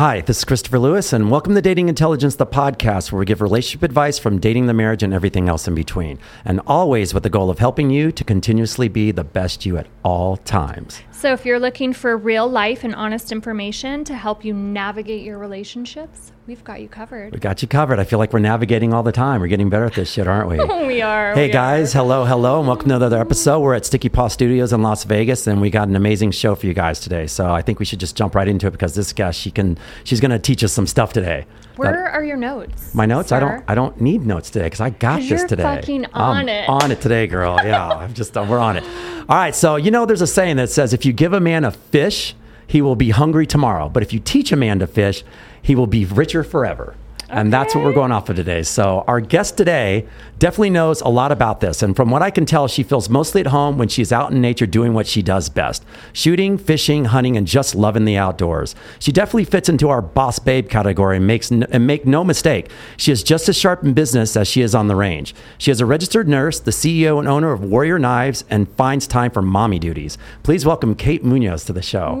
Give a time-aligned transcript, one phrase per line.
[0.00, 3.42] Hi, this is Christopher Lewis, and welcome to Dating Intelligence, the podcast where we give
[3.42, 6.18] relationship advice from dating the marriage and everything else in between.
[6.46, 9.88] And always with the goal of helping you to continuously be the best you at
[10.02, 11.02] all times.
[11.10, 15.36] So, if you're looking for real life and honest information to help you navigate your
[15.36, 17.32] relationships, we've got you covered.
[17.32, 18.00] We got you covered.
[18.00, 19.40] I feel like we're navigating all the time.
[19.40, 20.56] We're getting better at this shit, aren't we?
[20.86, 21.32] we are.
[21.32, 21.98] Hey we guys, are.
[21.98, 23.60] hello, hello, and welcome to another episode.
[23.60, 26.66] We're at Sticky Paw Studios in Las Vegas, and we got an amazing show for
[26.66, 27.28] you guys today.
[27.28, 29.78] So I think we should just jump right into it because this guest, she can,
[30.02, 31.46] she's going to teach us some stuff today.
[31.76, 32.96] Where That- are your notes?
[32.96, 33.30] my notes?
[33.30, 33.64] I don't.
[33.68, 35.62] I don't need notes today because I got this you're today.
[35.62, 36.68] fucking I'm on it.
[36.68, 37.60] On it today, girl.
[37.62, 38.36] Yeah, I'm just.
[38.36, 38.82] Uh, we're on it.
[39.28, 39.54] All right.
[39.54, 42.34] So you know, there's a saying that says, if you give a man a fish,
[42.66, 43.88] he will be hungry tomorrow.
[43.88, 45.22] But if you teach a man to fish,
[45.62, 46.94] he will be richer forever.
[47.32, 48.64] And that's what we're going off of today.
[48.64, 50.06] So our guest today
[50.40, 51.80] definitely knows a lot about this.
[51.80, 54.40] And from what I can tell, she feels mostly at home when she's out in
[54.40, 58.74] nature doing what she does best shooting, fishing, hunting, and just loving the outdoors.
[58.98, 62.68] She definitely fits into our boss babe category and, makes n- and make no mistake,
[62.96, 65.32] she is just as sharp in business as she is on the range.
[65.56, 69.30] She is a registered nurse, the CEO and owner of Warrior Knives, and finds time
[69.30, 70.18] for mommy duties.
[70.42, 72.16] Please welcome Kat Munoz to the show.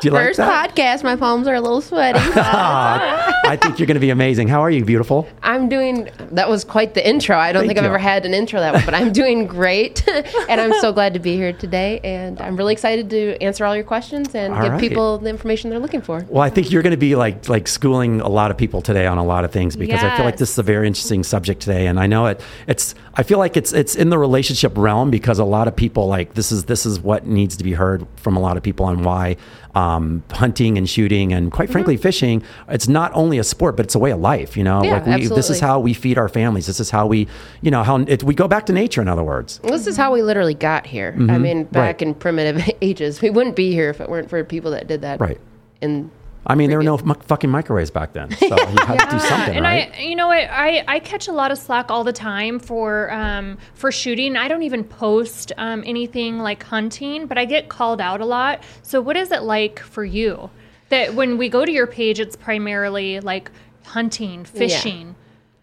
[0.00, 0.74] Do you like First that?
[0.74, 2.18] podcast, my palms are a little sweaty.
[2.22, 4.48] I think you're going to be amazing.
[4.48, 5.26] How are you, beautiful?
[5.42, 6.10] I'm doing.
[6.32, 7.36] That was quite the intro.
[7.36, 10.06] I don't Thank think I've ever had an intro that way, but I'm doing great,
[10.48, 12.00] and I'm so glad to be here today.
[12.04, 14.80] And I'm really excited to answer all your questions and All give right.
[14.80, 16.26] people the information they're looking for.
[16.28, 19.06] Well, I think you're going to be like like schooling a lot of people today
[19.06, 21.60] on a lot of things because I feel like this is a very interesting subject
[21.62, 22.40] today, and I know it.
[22.66, 26.06] It's I feel like it's it's in the relationship realm because a lot of people
[26.06, 28.86] like this is this is what needs to be heard from a lot of people
[28.86, 29.36] on why
[29.76, 32.42] um, hunting and shooting and quite frankly fishing.
[32.68, 34.56] It's not only a sport, but it's a way of life.
[34.56, 36.66] You know, Yeah, like we, this is how we feed our families.
[36.66, 37.28] This is how we
[37.60, 39.02] you know how it, we go back to nature.
[39.02, 41.14] In other words, This is how we literally got here.
[41.28, 42.02] I mean, back Right.
[42.02, 45.20] in primitive ages, we wouldn't be here if it weren't for people that did that.
[45.20, 45.38] Right.
[45.82, 46.10] In
[46.46, 49.18] I mean, there were no mu- fucking microwaves back then, so you had to do
[49.28, 49.92] something, and right?
[49.92, 53.12] I, you know what, I, I catch a lot of slack all the time for
[53.12, 54.36] um, for shooting.
[54.36, 58.62] I don't even post um, anything like hunting, but I get called out a lot.
[58.82, 60.50] So, what is it like for you?
[60.88, 63.50] That when we go to your page, it's primarily like
[63.84, 65.16] hunting, fishing.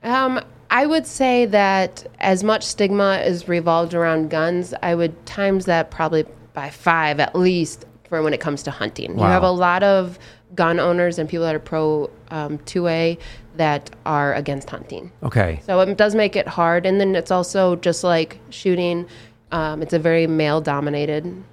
[0.03, 5.65] Um, I would say that as much stigma is revolved around guns, I would times
[5.65, 9.15] that probably by five at least for when it comes to hunting.
[9.15, 9.25] Wow.
[9.25, 10.19] You have a lot of
[10.55, 13.17] gun owners and people that are pro um, 2A
[13.55, 15.11] that are against hunting.
[15.21, 15.61] okay.
[15.65, 16.85] So it does make it hard.
[16.85, 19.07] And then it's also just like shooting,
[19.51, 21.43] um, it's a very male dominated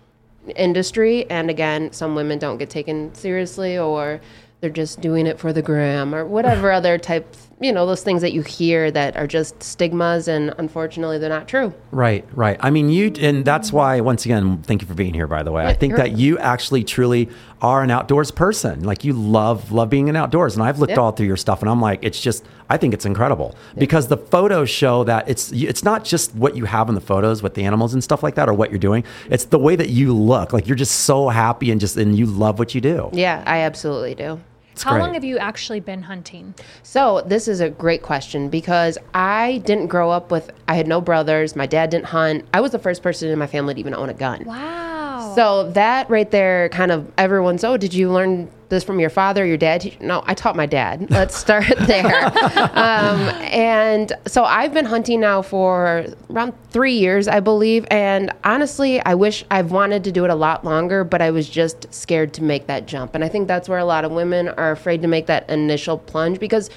[0.57, 1.29] industry.
[1.31, 4.21] And again, some women don't get taken seriously or
[4.61, 8.23] they're just doing it for the gram or whatever other type, you know, those things
[8.23, 11.75] that you hear that are just stigmas and unfortunately they're not true.
[11.93, 12.57] Right, right.
[12.61, 15.53] I mean, you, and that's why, once again, thank you for being here, by the
[15.53, 15.67] way.
[15.67, 17.29] I think that you actually truly
[17.61, 18.85] are an outdoors person.
[18.85, 20.55] Like, you love, love being in outdoors.
[20.55, 21.01] And I've looked Yeah.
[21.01, 24.17] all through your stuff, and I'm like, it's just, I think it's incredible because the
[24.17, 27.65] photos show that it's, it's not just what you have in the photos with the
[27.65, 29.05] animals and stuff like that or what you're doing.
[29.29, 30.55] It's the way that you look.
[30.55, 33.11] Like, you're just so happy and just, and you love what you do.
[33.13, 34.41] Yeah, I absolutely do.
[34.81, 35.03] It's How great.
[35.03, 36.55] long have you actually been hunting?
[36.83, 41.03] So this is a great question because I didn't grow up with, I had no
[41.03, 41.55] brothers.
[41.55, 42.47] My dad didn't hunt.
[42.55, 44.43] I was the first person in my family to even own a gun.
[44.47, 45.20] Wow.
[45.35, 47.65] So that right there, kind of everyone's.
[47.65, 49.97] Oh, did you learn this from your father, your dad?
[50.01, 51.11] No, I taught my dad.
[51.11, 52.27] Let's start there.
[52.27, 53.21] um,
[53.51, 57.87] and so I've been hunting now for around three years, I believe.
[57.91, 61.49] And honestly, I wish I've wanted to do it a lot longer, but I was
[61.49, 63.15] just scared to make that jump.
[63.15, 65.99] And I think that's where a lot of women are afraid to make that initial
[65.99, 66.71] plunge because.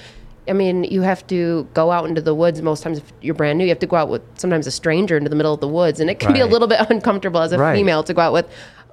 [0.48, 3.58] I mean, you have to go out into the woods most times if you're brand
[3.58, 3.64] new.
[3.64, 6.00] You have to go out with sometimes a stranger into the middle of the woods,
[6.00, 7.74] and it can be a little bit uncomfortable as a Right.
[7.76, 8.46] female to go out with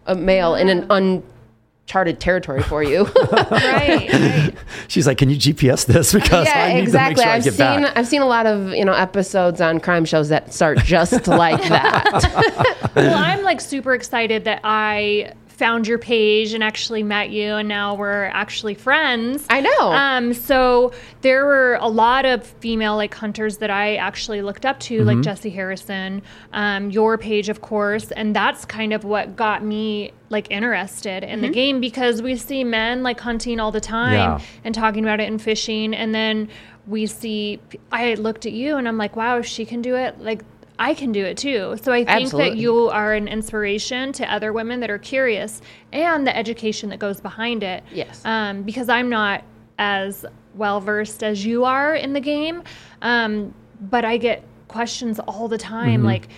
[0.07, 3.03] a male in an uncharted territory for you.
[3.31, 4.53] right, right.
[4.87, 6.13] She's like, can you GPS this?
[6.13, 7.15] Because yeah, I need exactly.
[7.15, 7.97] to make sure I I've get seen back.
[7.97, 11.61] I've seen a lot of you know episodes on crime shows that start just like
[11.69, 12.91] that.
[12.95, 17.67] well, I'm like super excited that I found your page and actually met you, and
[17.67, 19.45] now we're actually friends.
[19.49, 19.91] I know.
[19.91, 24.79] Um, so there were a lot of female like hunters that I actually looked up
[24.81, 25.07] to, Mm-hmm.
[25.07, 26.21] like Jesse Harrison,
[26.53, 31.41] um, your page, of course, and that's kind of what got me like interested in
[31.41, 34.39] the game because we see men like hunting all the time Yeah.
[34.63, 36.49] and talking about it in fishing, and then
[36.87, 37.59] we see.
[37.91, 40.41] I looked at you and I'm like, wow, if she can do it, like.
[40.81, 41.77] I can do it too.
[41.83, 45.61] So I think that you are an inspiration to other women that are curious
[45.93, 47.83] and the education that goes behind it.
[47.91, 48.23] Yes.
[48.25, 49.43] Um, because I'm not
[49.77, 50.25] as
[50.55, 52.63] well versed as you are in the game,
[53.03, 56.29] um, but I get questions all the time like,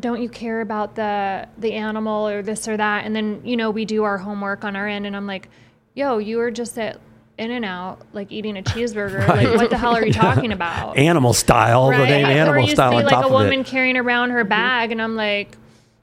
[0.00, 3.70] don't you care about the the animal or this or that and then you know
[3.70, 5.48] we do our homework on our end and i'm like
[5.94, 6.98] yo you were just at
[7.36, 9.48] in and out like eating a cheeseburger Right.
[9.48, 10.96] like what the hell are you talking about?
[10.96, 13.60] Animal style, the name or animal you style see on like top a of woman
[13.60, 13.66] it.
[13.66, 14.50] carrying around her mm-hmm.
[14.50, 15.56] bag and i'm like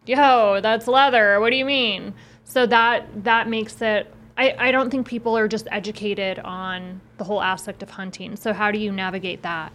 [0.05, 1.39] yo that's leather.
[1.39, 2.13] What do you mean?
[2.43, 7.23] So that that makes it I, I don't think people are just educated on the
[7.23, 8.35] whole aspect of hunting.
[8.35, 9.71] So how do you navigate that?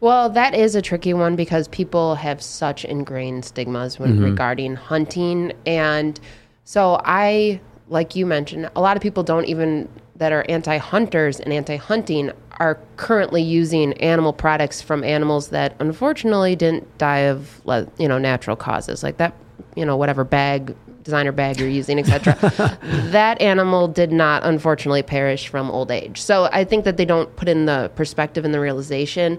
[0.00, 4.24] Well, that is a tricky one because people have such ingrained stigmas when mm-hmm.
[4.24, 5.52] regarding hunting.
[5.66, 6.18] And
[6.64, 9.88] so I, like you mentioned, a lot of people don't even
[10.18, 16.98] that are anti-hunters and anti-hunting are currently using animal products from animals that unfortunately didn't
[16.98, 17.60] die of
[17.98, 19.32] you know natural causes like that
[19.76, 20.74] you know whatever bag
[21.04, 22.34] designer bag you're using etc
[23.10, 26.20] that animal did not unfortunately perish from old age.
[26.20, 29.38] So i think that they don't put in the perspective and the realization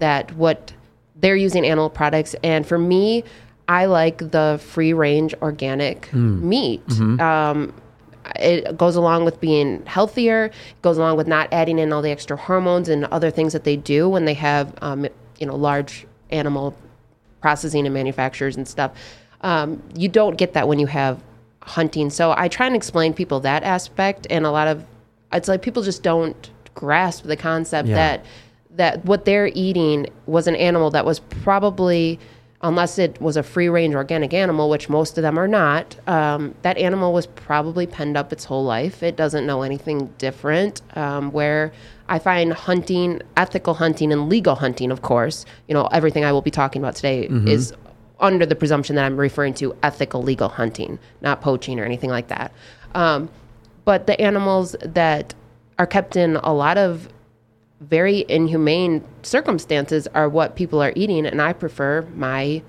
[0.00, 0.72] that what
[1.14, 3.22] they're using animal products and for me
[3.68, 6.82] i like the free range organic meat.
[7.20, 7.72] Um,
[8.36, 10.46] it goes along with being healthier.
[10.46, 13.64] It goes along with not adding in all the extra hormones and other things that
[13.64, 15.06] they do when they have, um,
[15.38, 16.74] you know, large animal
[17.40, 18.92] processing and manufacturers and stuff.
[19.42, 21.22] Um, you don't get that when you have
[21.62, 22.10] hunting.
[22.10, 24.84] So I try and explain people that aspect, and a lot of
[25.32, 27.94] it's like people just don't grasp the concept Yeah.
[27.94, 28.24] that
[28.76, 32.18] that what they're eating was an animal that was probably
[32.62, 36.54] unless it was a free range organic animal which most of them are not um,
[36.62, 39.02] that animal was probably penned up its whole life.
[39.02, 41.72] It doesn't know anything different um, where
[42.08, 46.40] i find hunting ethical hunting and legal hunting of course you know everything i will
[46.40, 47.72] be talking about today is
[48.20, 52.28] under the presumption that i'm referring to ethical legal hunting not poaching or anything like
[52.28, 52.52] that.
[52.94, 53.28] Um,
[53.84, 55.34] but the animals that
[55.78, 57.08] are kept in a lot of
[57.80, 62.62] very inhumane circumstances are what people are eating and i prefer my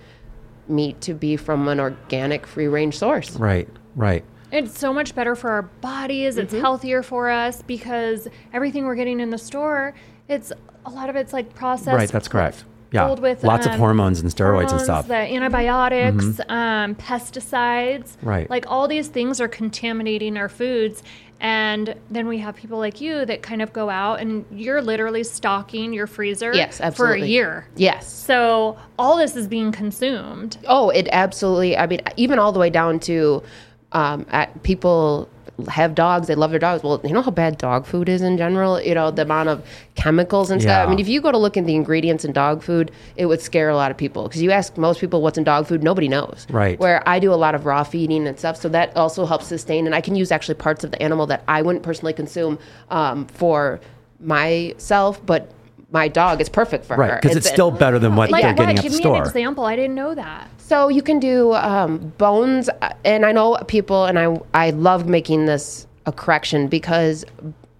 [0.68, 4.24] meat to be from an organic free range source Right, right.
[4.51, 6.36] It's so much better for our bodies.
[6.36, 6.44] Mm-hmm.
[6.44, 9.94] It's healthier for us because everything we're getting in the store,
[10.30, 10.54] it's
[10.86, 11.98] a lot of it's like processed.
[11.98, 12.63] Right, that's correct.
[12.94, 15.07] Yeah, with, lots of um, hormones and steroids and hormones, stuff.
[15.07, 15.10] Mm-hmm.
[15.10, 18.15] The antibiotics, um, pesticides.
[18.21, 18.50] Right.
[18.50, 21.03] Like all these things are contaminating our foods.
[21.39, 25.24] And then we have people like you that kind of go out and you're literally
[25.24, 27.68] stocking your freezer yes for a year.
[27.75, 30.57] yes So all this is being consumed.
[30.68, 31.78] Oh, it absolutely.
[31.78, 33.44] I mean, even all the way down to
[33.92, 35.30] um, at people
[35.69, 36.27] have dogs.
[36.27, 36.83] They love their dogs.
[36.83, 38.81] Well, you know how bad dog food is in general.
[38.81, 39.65] You know the amount of
[39.95, 40.69] chemicals and stuff.
[40.69, 40.86] Yeah.
[40.86, 43.42] I mean, if you go to look at the ingredients in dog food, it would
[43.42, 46.07] scare a lot of people because you ask most people what's in dog food, nobody
[46.07, 46.45] knows.
[46.50, 46.80] Right.
[46.80, 49.86] Where I do a lot of raw feeding and stuff, so that also helps sustain.
[49.86, 53.25] And I can use actually parts of the animal that I wouldn't personally consume um,
[53.27, 53.80] for
[54.19, 55.51] myself, but
[55.92, 57.19] my dog is perfect for Right, her.
[57.22, 58.57] because it's still better than what Like they're what?
[58.57, 59.16] getting at Give the me store.
[59.18, 59.63] an example.
[59.66, 60.50] I didn't know that.
[60.57, 65.07] So you can do um, bones, uh, and I know people, and I I love
[65.07, 67.24] making this a correction because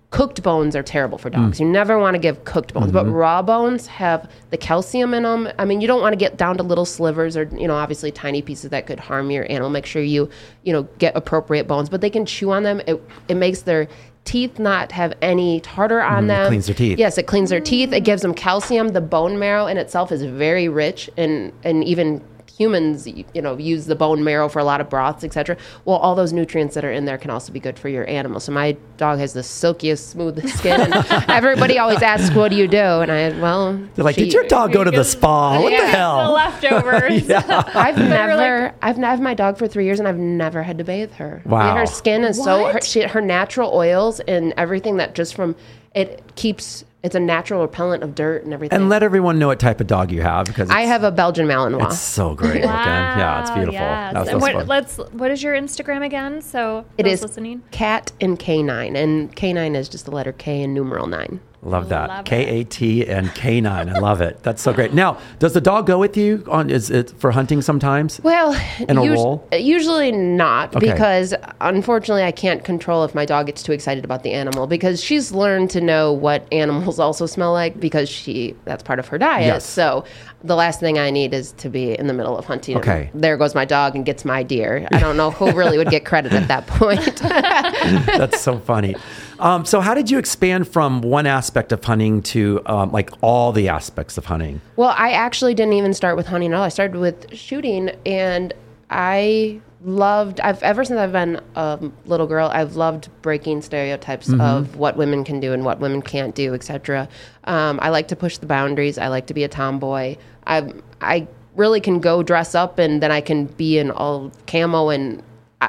[0.10, 1.60] cooked bones are terrible for dogs.
[1.60, 5.50] You never want to give cooked bones, but raw bones have the calcium in them.
[5.60, 8.10] I mean, you don't want to get down to little slivers or you know obviously
[8.12, 9.70] tiny pieces that could harm your animal.
[9.70, 10.30] Make sure you
[10.64, 12.82] you know get appropriate bones, but they can chew on them.
[12.88, 13.90] It it makes their
[14.28, 16.48] teeth not have any tartar on mm, them.
[16.48, 17.00] cleans their teeth.
[17.00, 17.94] Yes, it cleans their teeth.
[17.94, 18.90] It gives them calcium.
[18.90, 22.22] The bone marrow in itself is very rich, and and even
[22.58, 25.56] humans, you know, use the bone marrow for a lot of broths, etc.
[25.86, 28.40] Well, all those nutrients that are in there can also be good for your animal.
[28.40, 30.96] So my dog has the silkiest, smoothest skin, and
[31.30, 34.44] everybody always asks, "What do you do?" And I, well, They're like, she- did your
[34.46, 35.62] dog go to the spa?
[35.62, 35.82] What the Yeah.
[35.92, 36.34] The hell?
[36.34, 37.30] leftovers.
[37.76, 40.84] I've were never, I've I've my dog for three years, and I've never had to
[40.84, 41.42] bathe her.
[41.46, 41.76] Wow.
[41.76, 45.56] her skin is so her, she, her natural oils and everything that just from
[45.96, 46.84] it keeps.
[47.04, 48.76] It's a natural repellent of dirt and everything.
[48.76, 51.48] And let everyone know what type of dog you have because I have a Belgian
[51.48, 51.86] Malinois.
[51.86, 52.68] It's so great looking.
[52.70, 53.74] Yeah, it's beautiful.
[53.74, 54.14] yes.
[54.14, 54.98] That was And so what, let's.
[55.14, 56.42] What is your Instagram again?
[56.42, 57.64] So It those is listening.
[57.72, 61.40] Kat and K9, and K9 is just the letter K and numeral nine.
[61.68, 62.08] Love that.
[62.10, 62.26] Love.
[62.26, 63.90] K A T and K nine.
[63.90, 64.42] I love it.
[64.44, 64.94] That's so great.
[64.94, 66.70] Now, does the dog go with you on?
[66.70, 68.22] Is it for hunting sometimes?
[68.24, 68.54] Well,
[68.88, 69.48] In a us- roll?
[69.52, 70.92] usually not Okay.
[70.92, 75.04] because unfortunately I can't control if my dog gets too excited about the animal because
[75.04, 79.18] she's learned to know what animals also smell like because she that's part of her
[79.18, 79.46] diet.
[79.48, 79.66] Yes.
[79.66, 80.06] So
[80.44, 82.78] the last thing I need is to be in the middle of hunting.
[82.78, 83.10] Okay.
[83.14, 84.88] there goes my dog and gets my deer.
[84.92, 87.16] I don't know who really would get credit at that point.
[87.22, 88.96] That's so funny.
[89.40, 93.52] Um, so, how did you expand from one aspect of hunting to um, like all
[93.52, 94.62] the aspects of hunting?
[94.76, 96.64] Well, I actually didn't even start with hunting at all.
[96.64, 98.54] I started with shooting, and
[98.90, 100.40] I loved.
[100.40, 105.24] I've ever since I've been a little girl, I've loved breaking stereotypes of what women
[105.24, 107.08] can do and what women can't do, etc.
[107.44, 108.98] Um, I like to push the boundaries.
[108.98, 110.18] I like to be a tomboy.
[110.46, 114.90] I I really can go dress up and then I can be in all camo
[114.90, 115.24] and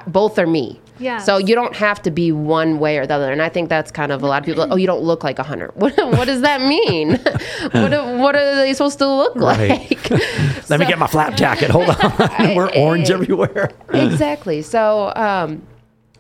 [0.06, 0.80] both are me.
[0.98, 1.24] Yes.
[1.26, 3.30] So you don't have to be one way or the other.
[3.32, 5.38] And I think that's kind of a lot of people, oh, you don't look like
[5.38, 5.70] a hunter.
[5.78, 7.10] What, what does that mean?
[7.72, 9.70] what, what are they supposed to look Right.
[9.70, 10.10] like?
[10.70, 11.70] Let me get my flap jacket.
[11.70, 12.54] Hold on.
[12.56, 13.70] We're orange everywhere.
[13.92, 14.62] exactly.
[14.62, 15.62] So, um,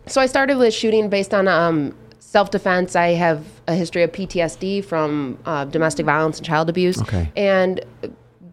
[0.06, 2.96] so I started with shooting based on um, self defense.
[2.96, 7.00] I have a history of PTSD from uh, domestic violence and child abuse.
[7.02, 7.30] Okay.
[7.36, 7.80] And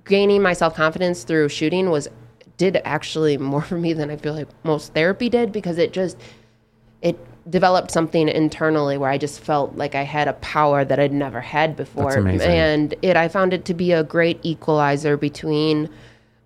[0.05, 2.07] gaining my self confidence through shooting was
[2.57, 6.17] did actually more for me than I feel like most therapy did because it just
[7.01, 7.17] it
[7.49, 11.41] developed something internally where I just felt like I had a power that I'd never
[11.41, 12.11] had before.
[12.49, 15.89] And it I found it to be a great equalizer between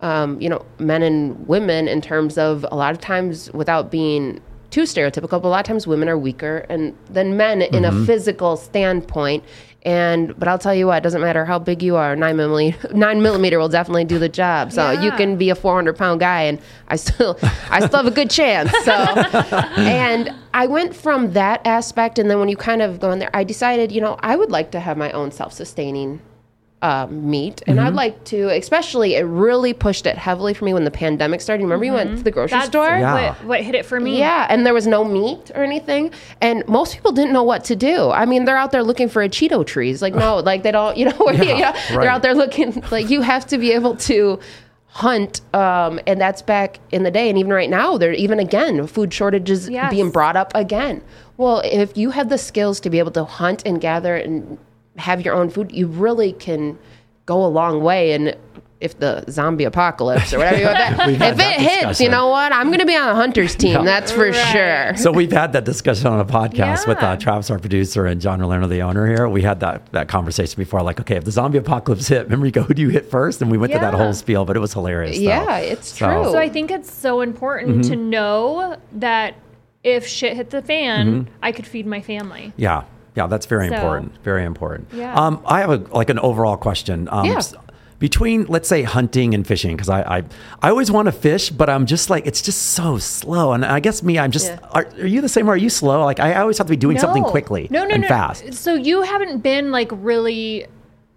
[0.02, 4.42] um, you know, men and women in terms of a lot of times without being
[4.72, 8.04] too stereotypical, but a lot of times women are weaker and than men in Mm-hmm.
[8.04, 9.44] a physical standpoint.
[9.84, 12.90] And but I'll tell you what, it doesn't matter how big you are, nine millimeter
[12.94, 14.74] nine millimeter will definitely do the job.
[14.74, 16.60] So you can be a four hundred pound guy and
[16.90, 18.72] I still I still have a good chance.
[18.84, 18.92] So
[19.78, 23.30] and I went from that aspect and then when you kind of go in there,
[23.34, 26.20] I decided, you know, I would like to have my own self sustaining
[26.82, 27.88] uh, meat, and Mm-hmm.
[27.88, 31.64] I'd like to, especially, it really pushed it heavily for me when the pandemic started.
[31.64, 32.88] Remember, you went to the grocery That's store?
[32.88, 33.32] Yeah.
[33.32, 34.18] what, what hit it for me.
[34.18, 37.76] Yeah, and there was no meat or anything, and most people didn't know what to
[37.76, 38.10] do.
[38.12, 40.02] I mean, they're out there looking for a Cheeto trees.
[40.02, 41.90] Like, no, like they don't, you know, Yeah, you know, right.
[41.90, 42.82] they're out there looking.
[42.92, 44.40] Like, you have to be able to
[44.88, 48.88] hunt, um, and that's back in the day, and even right now, there even again,
[48.88, 49.92] food shortages Yes.
[49.92, 51.02] being brought up again.
[51.38, 54.58] Well, if you have the skills to be able to hunt and gather and
[55.00, 56.78] have your own food, you really can
[57.26, 58.14] go a long way.
[58.14, 58.36] And
[58.82, 62.04] if the zombie apocalypse or whatever you want that, We've if that it hits, discussion.
[62.06, 62.54] you know what?
[62.54, 63.84] I'm going to be on the hunter's team.
[63.84, 64.94] That's for Right.
[64.96, 64.98] sure.
[65.04, 68.42] So we've had that discussion on a podcast with uh, Travis, our producer, and John
[68.42, 69.28] Orlando, the owner here.
[69.28, 70.82] We had that that conversation before.
[70.82, 73.42] Like, okay, if the zombie apocalypse hit, remember you go, who do you hit first?
[73.42, 75.18] And we went to that whole spiel, but it was hilarious.
[75.18, 75.24] though.
[75.24, 76.32] Yeah, it's So- true.
[76.32, 77.90] So I think it's so important Mm-hmm.
[77.92, 79.36] to know that
[79.84, 81.34] if shit hit the fan, Mm-hmm.
[81.44, 82.54] I could feed my family.
[82.56, 82.84] Yeah,
[83.20, 84.12] yeah, that's very So- important.
[84.24, 84.88] Very important.
[84.94, 85.14] Yeah.
[85.22, 87.08] Um, I have a like an overall question.
[87.12, 87.42] Um, Yeah.
[88.00, 90.24] Between let's say hunting and fishing, because I, I
[90.66, 93.52] I always want to fish, but I'm just like it's just so slow.
[93.52, 94.48] And I guess me, I'm just.
[94.48, 94.60] Yeah.
[94.72, 95.50] Are, are you the same?
[95.50, 96.06] Are you slow?
[96.06, 98.08] Like I always have to be doing something quickly No, no, and no.
[98.08, 98.54] fast.
[98.54, 100.66] So you haven't been like really.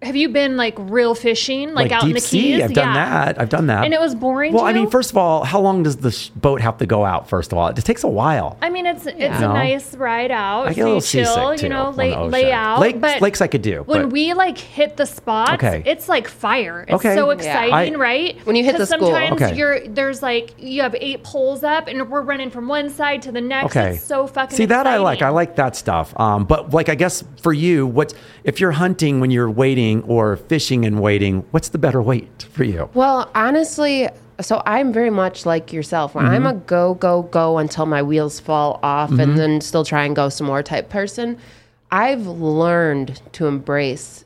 [0.03, 2.41] Have you been like real fishing, like, out deep in the sea.
[2.53, 2.63] keys?
[2.63, 3.25] I've done Yeah.
[3.25, 3.41] that.
[3.41, 3.85] I've done that.
[3.85, 4.53] And it was boring.
[4.53, 6.85] Well, to I mean, first of all, how long does the sh- boat have to
[6.85, 7.29] go out?
[7.29, 8.57] First of all, it takes a while.
[8.61, 9.51] I mean, it's it's No.
[9.51, 10.67] a nice ride out.
[10.67, 11.63] I get so a little you seasick chill, too.
[11.63, 12.31] you know, on lay, the ocean.
[12.31, 12.79] lay out.
[12.79, 13.83] Lakes, but lakes I could do.
[13.85, 15.83] when but- we like hit the spot, Okay.
[15.85, 16.81] it's like fire.
[16.87, 17.15] It's Okay.
[17.15, 17.35] so Yeah.
[17.35, 18.37] exciting, I- right?
[18.45, 19.11] When you hit the school.
[19.11, 19.55] sometimes Okay.
[19.55, 23.31] you're there's like you have eight poles up, and we're running from one side to
[23.31, 23.75] the next.
[23.75, 23.91] Okay.
[23.95, 24.55] It's so fucking.
[24.57, 25.21] See that I like.
[25.21, 26.13] I like that stuff.
[26.19, 30.37] Um, but like I guess for you, what if you're hunting when you're waiting or
[30.37, 31.45] fishing and waiting?
[31.51, 32.89] What's the better wait for you?
[32.93, 34.09] Well, honestly,
[34.41, 36.15] so I'm very much like yourself.
[36.15, 36.57] where I'm mm-hmm.
[36.57, 39.35] a go, go, go until my wheels fall off and mm-hmm.
[39.37, 41.37] then still try and go some more type person.
[41.91, 44.25] I've learned to embrace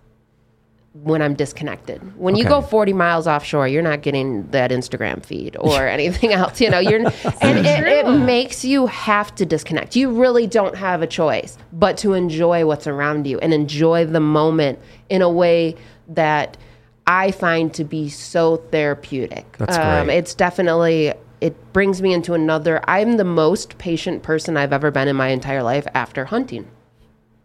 [1.03, 2.01] when I'm disconnected.
[2.17, 6.59] When you go 40 miles offshore, you're not getting that Instagram feed or anything else.
[6.59, 9.95] You know, you're, and it, it makes you have to disconnect.
[9.95, 14.19] You really don't have a choice but to enjoy what's around you and enjoy the
[14.19, 15.75] moment in a way
[16.09, 16.57] that
[17.05, 19.45] I find to be so therapeutic.
[19.59, 20.17] Um, That's great.
[20.17, 22.81] It's definitely it brings me into another.
[22.89, 26.67] I'm the most patient person I've ever been in my entire life after hunting.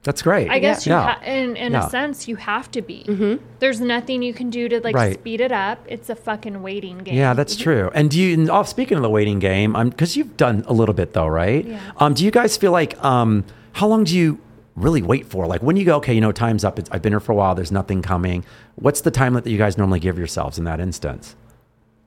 [0.04, 0.50] That's great.
[0.50, 1.14] I guess you yeah.
[1.14, 1.86] ha- in in Yeah.
[1.86, 3.38] a sense you have to be.
[3.60, 5.14] There's nothing you can do to like Right.
[5.14, 5.78] speed it up.
[5.88, 7.14] It's a fucking waiting game.
[7.14, 7.90] Yeah, that's true.
[7.94, 8.34] And do you?
[8.34, 11.28] And off speaking of the waiting game, um, because you've done a little bit though,
[11.28, 11.64] right?
[11.64, 11.78] Yeah.
[11.98, 13.44] Um, do you guys feel like um,
[13.74, 14.38] how long do you
[14.74, 15.46] really wait for?
[15.46, 16.78] Like when you go, okay, you know, time's up.
[16.80, 17.54] It's, I've been here for a while.
[17.54, 18.44] There's nothing coming.
[18.76, 21.36] What's the time that you guys normally give yourselves in that instance?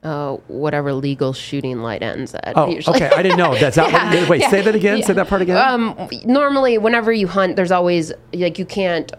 [0.06, 2.52] Uh, whatever legal shooting light ends at.
[2.54, 2.94] Oh, usually.
[2.94, 3.10] okay.
[3.16, 3.56] I didn't know.
[3.56, 3.90] That's that.
[4.20, 5.02] What, wait, say that again.
[5.02, 5.56] Say that part again.
[5.56, 9.10] Um, normally, whenever you hunt, there's always like you can't.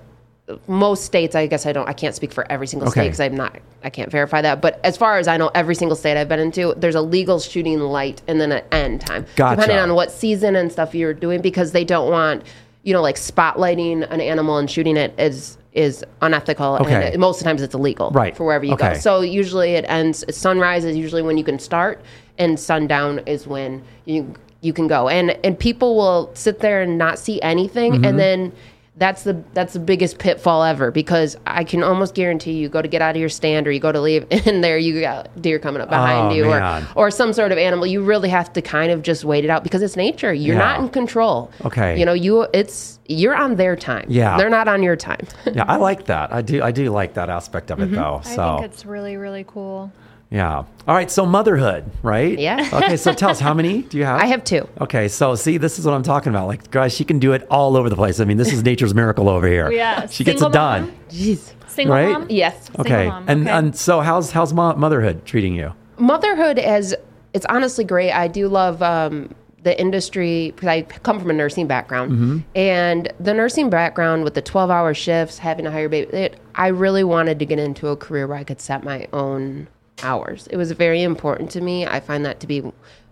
[0.66, 1.90] Most states, I guess I don't.
[1.90, 3.60] I can't speak for every single state because I'm not.
[3.84, 4.62] I can't verify that.
[4.62, 7.42] But as far as I know, every single state I've been into, there's a legal
[7.42, 9.58] shooting light and then an end time, Gotcha.
[9.58, 12.44] depending on what season and stuff you're doing, because they don't want,
[12.84, 16.78] you know, like spotlighting an animal and shooting it is is unethical.
[16.82, 17.12] Okay.
[17.14, 18.36] And most of the times it's illegal, Right.
[18.36, 18.94] For wherever you Okay.
[18.94, 19.00] go.
[19.00, 20.26] So usually it ends.
[20.36, 22.02] Sunrise is usually when you can start,
[22.38, 25.08] and sundown is when you you can go.
[25.08, 28.06] And and people will sit there and not see anything, Mm-hmm.
[28.06, 28.52] and then
[28.98, 32.88] that's the that's the biggest pitfall ever because I can almost guarantee you go to
[32.88, 35.60] get out of your stand or you go to leave and there you got deer
[35.60, 36.88] coming up behind Oh, you man.
[36.96, 37.86] or or some sort of animal.
[37.86, 40.34] You really have to kind of just wait it out because it's nature.
[40.34, 40.62] You're Yeah.
[40.62, 41.52] not in control.
[41.64, 42.00] Okay.
[42.00, 44.06] You know, you it's you're on their time.
[44.10, 44.36] Yeah.
[44.38, 45.28] They're not on your time.
[45.46, 46.34] yeah, I like that.
[46.34, 46.62] I do.
[46.64, 47.96] I do like that aspect of it, mm-hmm.
[47.96, 48.22] though.
[48.26, 49.92] I So think it's really really cool.
[50.30, 50.58] Yeah.
[50.58, 51.10] All right.
[51.10, 52.38] So motherhood, right?
[52.38, 52.68] Yeah.
[52.74, 52.98] Okay.
[52.98, 54.20] So tell us, how many do you have?
[54.22, 54.68] I have two.
[54.82, 55.08] Okay.
[55.08, 56.48] So see, this is what I'm talking about.
[56.48, 58.20] Like, guys, she can do it all over the place.
[58.20, 59.72] I mean, this is nature's miracle over here.
[59.72, 60.82] Yeah, She gets single it done.
[60.88, 60.92] mom.
[61.10, 61.54] Jeez.
[61.68, 62.12] Single Right?
[62.12, 62.26] mom?
[62.30, 62.70] Yes.
[62.80, 63.08] Okay.
[63.08, 63.52] mom, And okay.
[63.58, 65.74] and so how's how's mo- motherhood treating you?
[66.00, 66.94] motherhood as
[67.34, 68.12] it's honestly great.
[68.12, 73.34] I do love um, the industry because I come from a nursing background, and the
[73.34, 76.12] nursing background with the twelve-hour shifts, having to hire baby.
[76.16, 79.68] It, I really wanted to get into a career where I could set my own
[80.04, 80.48] hours.
[80.48, 81.86] It was very important to me.
[81.86, 82.64] I find that to be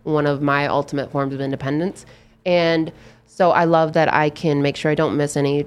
[0.04, 2.06] one of my ultimate forms of independence,
[2.46, 2.92] and
[3.26, 5.66] so I love that I can make sure I don't miss any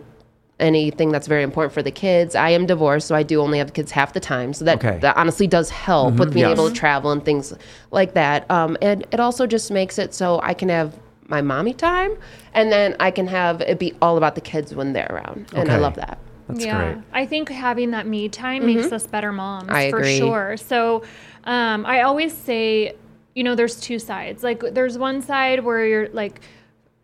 [0.61, 2.35] anything that's very important for the kids.
[2.35, 4.53] I am divorced, so I do only have the kids half the time.
[4.53, 4.99] So that, Okay.
[4.99, 6.59] that honestly does help with being yes.
[6.59, 7.55] able to travel and things
[7.93, 8.51] like that.
[8.51, 10.99] Um, and it also just makes it so I can have
[11.29, 12.17] my mommy time,
[12.55, 15.71] and then I can have it be all about the kids when they're around, and
[15.71, 16.19] I love that.
[16.49, 17.05] That's yeah, great.
[17.13, 18.95] I think having that me time makes mm-hmm.
[18.95, 20.19] us better moms I for agree.
[20.19, 20.57] sure.
[20.57, 21.03] So
[21.45, 22.95] um, I always say,
[23.35, 24.43] you know, there's two sides.
[24.43, 26.41] Like there's one side where you're like,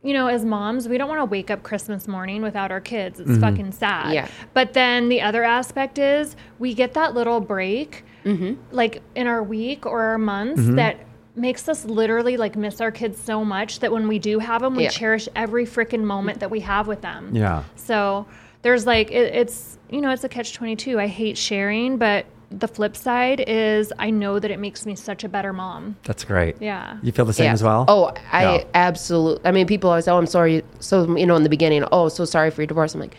[0.03, 3.21] you know, as moms, we don't want to wake up Christmas morning without our kids.
[3.21, 3.41] It's mm-hmm.
[3.41, 4.13] fucking sad.
[4.13, 4.29] Yeah.
[4.53, 8.55] But then the other aspect is we get that little break, mm-hmm.
[8.71, 10.99] like in our week or our months that
[11.37, 14.77] makes us literally like miss our kids so much that when we do have them,
[14.77, 14.91] we Yeah.
[14.91, 17.31] cherish every freaking moment that we have with them.
[17.35, 17.65] Yeah.
[17.77, 18.27] So
[18.65, 20.99] there's like it, it's you know it's a catch twenty two.
[20.99, 25.23] I hate sharing, but the flip side is I know that it makes me such
[25.25, 25.97] a better mom.
[26.05, 26.61] That's great.
[26.61, 26.99] Yeah.
[27.03, 27.53] You feel the same Yeah.
[27.53, 27.85] as well?
[27.89, 28.65] Oh, I Yeah.
[28.75, 29.45] absolutely.
[29.47, 32.09] I mean, people always say, "Oh, I'm sorry." So you know, in the beginning, "Oh,
[32.09, 33.17] so sorry for your divorce." I'm like,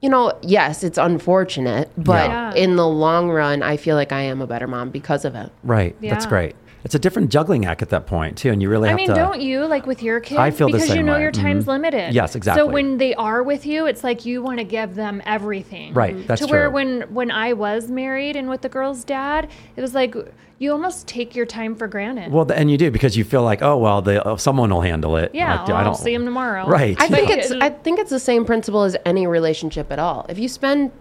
[0.00, 2.54] you know, yes, it's unfortunate, but Yeah.
[2.54, 5.50] in the long run, I feel like I am a better mom because of it.
[5.62, 5.94] Right.
[6.00, 6.54] That's great.
[6.82, 9.06] It's a different juggling act at that point too, and you really have to I
[9.06, 9.20] mean, to.
[9.20, 10.38] don't you like with your kids?
[10.38, 11.22] I feel the because you know way.
[11.22, 11.68] your time's Mhm.
[11.68, 12.14] limited.
[12.14, 12.60] Yes, exactly.
[12.60, 15.92] So when they are with you, it's like you want to give them everything.
[15.92, 19.80] Right, that's to where when when I was married and with the girl's dad, it
[19.80, 20.14] was like
[20.58, 22.30] you almost take your time for granted.
[22.32, 25.16] Well, and you do because you feel like, oh well, the, uh, someone will handle
[25.16, 25.30] it.
[25.34, 26.66] yeah, Like, well, I I'll don't see him tomorrow.
[26.66, 26.96] Right.
[27.00, 30.26] I think it's I think it's the same principle as any relationship at all.
[30.28, 30.92] If you spend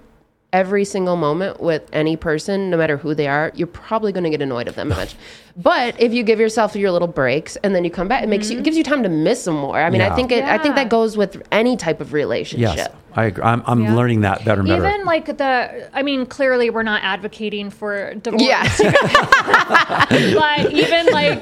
[0.52, 4.30] every single moment with any person, no matter who they are, you're probably going to
[4.30, 5.22] get annoyed of them eventually.
[5.58, 8.50] but if you give yourself your little breaks and then you come back, it makes
[8.50, 9.78] you it gives you time to miss them more.
[9.80, 10.12] I mean, Yeah.
[10.12, 12.76] I think it I think that goes with any type of relationship.
[12.78, 13.44] Yes, I agree.
[13.44, 13.96] I'm, I'm Yeah.
[13.96, 14.88] learning that better and better.
[14.88, 18.42] Even like the, I mean, clearly we're not advocating for divorce.
[18.42, 18.64] Yeah.
[20.10, 21.42] but even like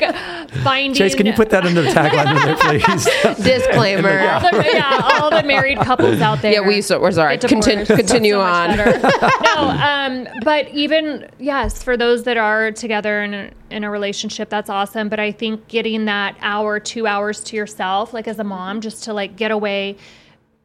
[0.68, 0.94] finding.
[0.94, 2.56] Chase, can you put that into the tagline in there,
[3.36, 3.44] please?
[3.44, 4.20] Disclaimer.
[4.20, 6.52] all the, yeah, all the married couples out there.
[6.54, 7.38] Yeah, we so we're sorry.
[7.38, 8.78] get Continue, continue So on.
[8.78, 9.02] much
[9.44, 14.50] no, um, but even yes, for those that are together in a, in a relationship,
[14.50, 15.10] that's awesome.
[15.10, 19.04] But I think getting that hour, two hours to yourself, like as a mom, just
[19.06, 19.98] to like get away,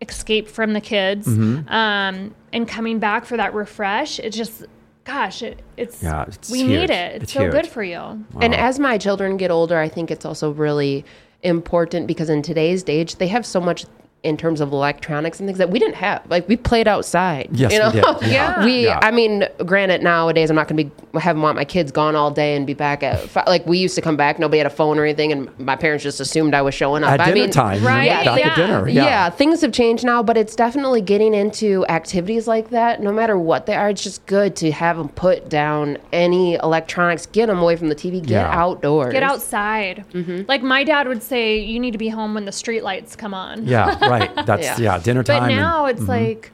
[0.00, 1.68] escape from the kids, Mm-hmm.
[1.72, 4.64] um, and coming back for that refresh, it just,
[5.04, 6.68] gosh, it, it's Yeah, it's we huge.
[6.68, 7.14] need it.
[7.16, 7.52] It's, It's so huge.
[7.52, 8.24] good for you.
[8.40, 11.04] And as my children get older, I think it's also really
[11.42, 13.84] important because in today's age, they have so much
[14.22, 16.22] in terms of electronics and things that we didn't have.
[16.30, 17.48] Like we played outside.
[17.50, 17.90] Yes, you know?
[17.90, 18.02] we did.
[18.32, 18.64] Yeah.
[18.64, 18.84] we.
[18.84, 19.00] Yeah.
[19.02, 22.30] I mean, granted, nowadays I'm not going to be having want my kids gone all
[22.30, 24.38] day and be back at fi- like we used to come back.
[24.38, 27.10] Nobody had a phone or anything, and my parents just assumed I was showing up.
[27.10, 28.48] At I dinner mean, time, Right, yeah, back yeah.
[28.50, 28.88] at dinner.
[28.88, 29.04] yeah.
[29.04, 29.30] Yeah.
[29.30, 33.02] things have changed now, but it's definitely getting into activities like that.
[33.02, 37.26] No matter what they are, it's just good to have them put down any electronics,
[37.26, 38.50] get them away from the TV, get Yeah.
[38.56, 40.04] outdoors, Get outside.
[40.12, 40.42] Mm-hmm.
[40.46, 43.34] Like my dad would say, you need to be home when the street lights come
[43.34, 43.66] on.
[43.66, 44.11] Yeah, right.
[44.46, 44.98] That's yeah, Yeah.
[44.98, 45.50] dinner But time.
[45.50, 46.10] and- now it's mm-hmm.
[46.10, 46.52] like,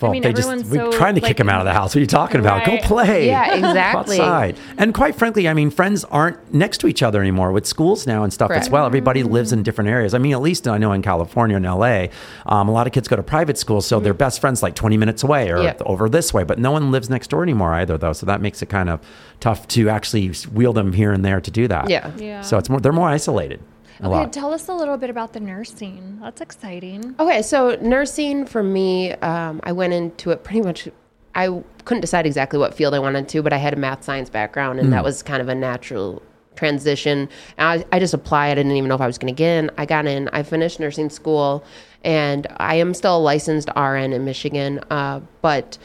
[0.00, 1.72] well, mean, they just everyone's we're so, trying to like, kick him out of the
[1.72, 1.94] house.
[1.94, 2.66] What are you talking about?
[2.66, 3.28] Go play.
[3.28, 4.20] Yeah, exactly.
[4.20, 4.58] outside.
[4.76, 8.22] And quite frankly, I mean, friends aren't next to each other anymore with schools now
[8.22, 8.84] and stuff as well.
[8.84, 9.32] Everybody mm-hmm.
[9.32, 10.12] lives in different areas.
[10.12, 12.06] I mean, at least I know in California and LA,
[12.46, 14.18] um, a lot of kids go to private schools, so their mm-hmm.
[14.18, 15.74] best friends like 20 minutes away or Yeah.
[15.86, 16.42] over this way.
[16.42, 18.12] But no one lives next door anymore either, though.
[18.12, 19.00] So that makes it kind of
[19.40, 21.88] tough to actually wheel them here and there to do that.
[21.88, 22.10] Yeah.
[22.16, 22.40] Yeah.
[22.42, 23.60] So it's more they're more isolated.
[24.00, 24.32] A okay, lot.
[24.32, 26.18] tell us a little bit about the nursing.
[26.20, 27.14] That's exciting.
[27.18, 30.88] Okay, so nursing for me, um, I went into it pretty much.
[31.34, 34.30] I couldn't decide exactly what field I wanted to, but I had a math science
[34.30, 36.22] background, and that was kind of a natural
[36.56, 37.28] transition.
[37.58, 38.52] I, I just applied.
[38.52, 39.70] I didn't even know if I was going to get in.
[39.76, 40.28] I got in.
[40.32, 41.62] I finished nursing school,
[42.04, 44.80] and I am still a licensed RN in Michigan.
[44.90, 45.78] Uh, but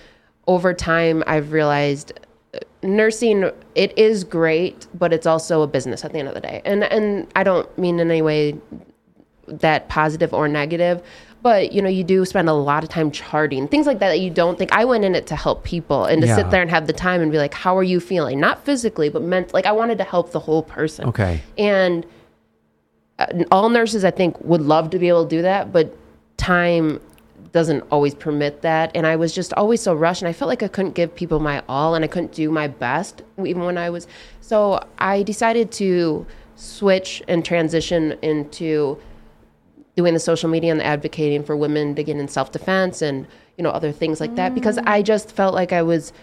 [0.47, 2.13] over time, I've realized
[2.83, 6.61] nursing it is great, but it's also a business at the end of the day.
[6.65, 8.55] And and I don't mean in any way
[9.47, 11.01] that positive or negative
[11.41, 14.19] but you know you do spend a lot of time charting things like that that
[14.21, 16.35] you don't think i went in it to help people and to Yeah.
[16.37, 19.09] sit there and have the time and be like how are you feeling not physically
[19.09, 21.41] but meant like i wanted to help the whole person Okay.
[21.57, 22.05] and
[23.19, 25.93] uh, all nurses i think would love to be able to do that but
[26.37, 27.01] time
[27.51, 28.91] doesn't always permit that.
[28.95, 31.39] And i was just always so rushed and i felt like i couldn't give people
[31.39, 34.07] my all and i couldn't do my best even when i was
[34.39, 38.97] so i decided to switch and transition into
[39.95, 43.63] doing the social media and the advocating for women to get in self-defense and you
[43.63, 44.55] know other things like that mm.
[44.55, 46.13] because i just felt like i was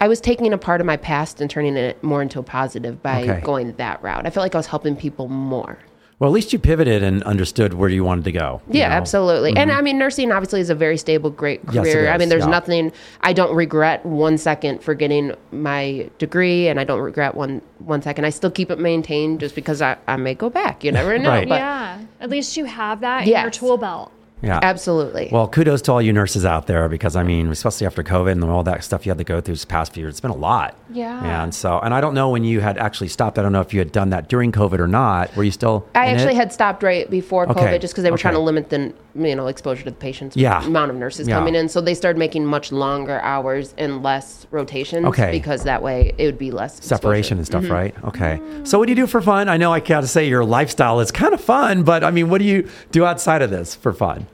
[0.00, 3.02] i was taking a part of my past and turning it more into a positive
[3.02, 3.40] by Okay.
[3.40, 4.26] going that route.
[4.26, 5.78] I felt like i was helping people more
[6.18, 8.60] Well, at least you pivoted and understood where you wanted to go.
[8.68, 8.96] Yeah, know?
[8.96, 9.50] absolutely.
[9.56, 9.78] And mm-hmm.
[9.78, 12.10] I mean, nursing obviously is a very stable, great Yes, it career.
[12.10, 12.50] I mean, there's yeah.
[12.50, 12.92] nothing.
[13.20, 18.02] I don't regret one second for getting my degree, and I don't regret one one
[18.02, 18.24] second.
[18.24, 20.82] I still keep it maintained just because I, I may go back.
[20.82, 21.28] You never know.
[21.28, 21.48] Right.
[21.48, 22.00] But yeah.
[22.20, 24.10] At least you have that in your tool belt.
[24.42, 24.60] Yeah.
[24.62, 25.28] absolutely.
[25.32, 28.44] Well, kudos to all you nurses out there because I mean, especially after COVID and
[28.44, 30.36] all that stuff you had to go through this past few years, it's been a
[30.36, 30.76] lot.
[30.90, 31.42] Yeah.
[31.42, 33.38] And so, and I don't know when you had actually stopped.
[33.38, 35.34] I don't know if you had done that during COVID or not.
[35.36, 35.86] Were you still?
[35.94, 36.36] I actually it?
[36.36, 37.60] had stopped right before Okay.
[37.60, 40.36] COVID just because they were trying to limit the you know exposure to the patients.
[40.36, 40.64] Yeah.
[40.64, 41.36] amount of nurses Yeah.
[41.36, 45.06] coming in, so they started making much longer hours and less rotations.
[45.06, 45.32] Okay.
[45.32, 47.38] because that way it would be less separation exposure.
[47.38, 47.72] and stuff, mm-hmm.
[47.72, 48.04] right?
[48.04, 48.64] Okay.
[48.64, 49.48] So, what do you do for fun?
[49.48, 52.38] I know I gotta say your lifestyle is kind of fun, but I mean, what
[52.38, 54.26] do you do outside of this for fun?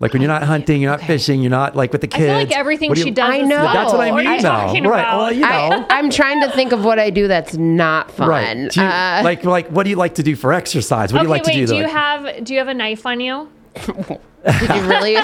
[0.00, 2.22] Like when you're not hunting, you're not fishing, you're not like with the kids.
[2.22, 3.34] I feel like everything what do she you- does.
[3.34, 3.62] I know.
[3.62, 4.48] That's what I are mean, you though.
[4.48, 5.00] talking Right.
[5.00, 5.18] about?
[5.18, 5.46] Well, you know.
[5.48, 8.28] I, I'm trying to think of what I do that's not fun.
[8.28, 8.70] Right.
[8.70, 11.12] Do you, Uh, like, like, what do you like to do for exercise?
[11.12, 11.52] What do you like wait.
[11.54, 11.66] to do?
[11.66, 13.48] do you like- have do you have a knife on you?
[13.76, 15.14] Did you really?
[15.16, 15.22] what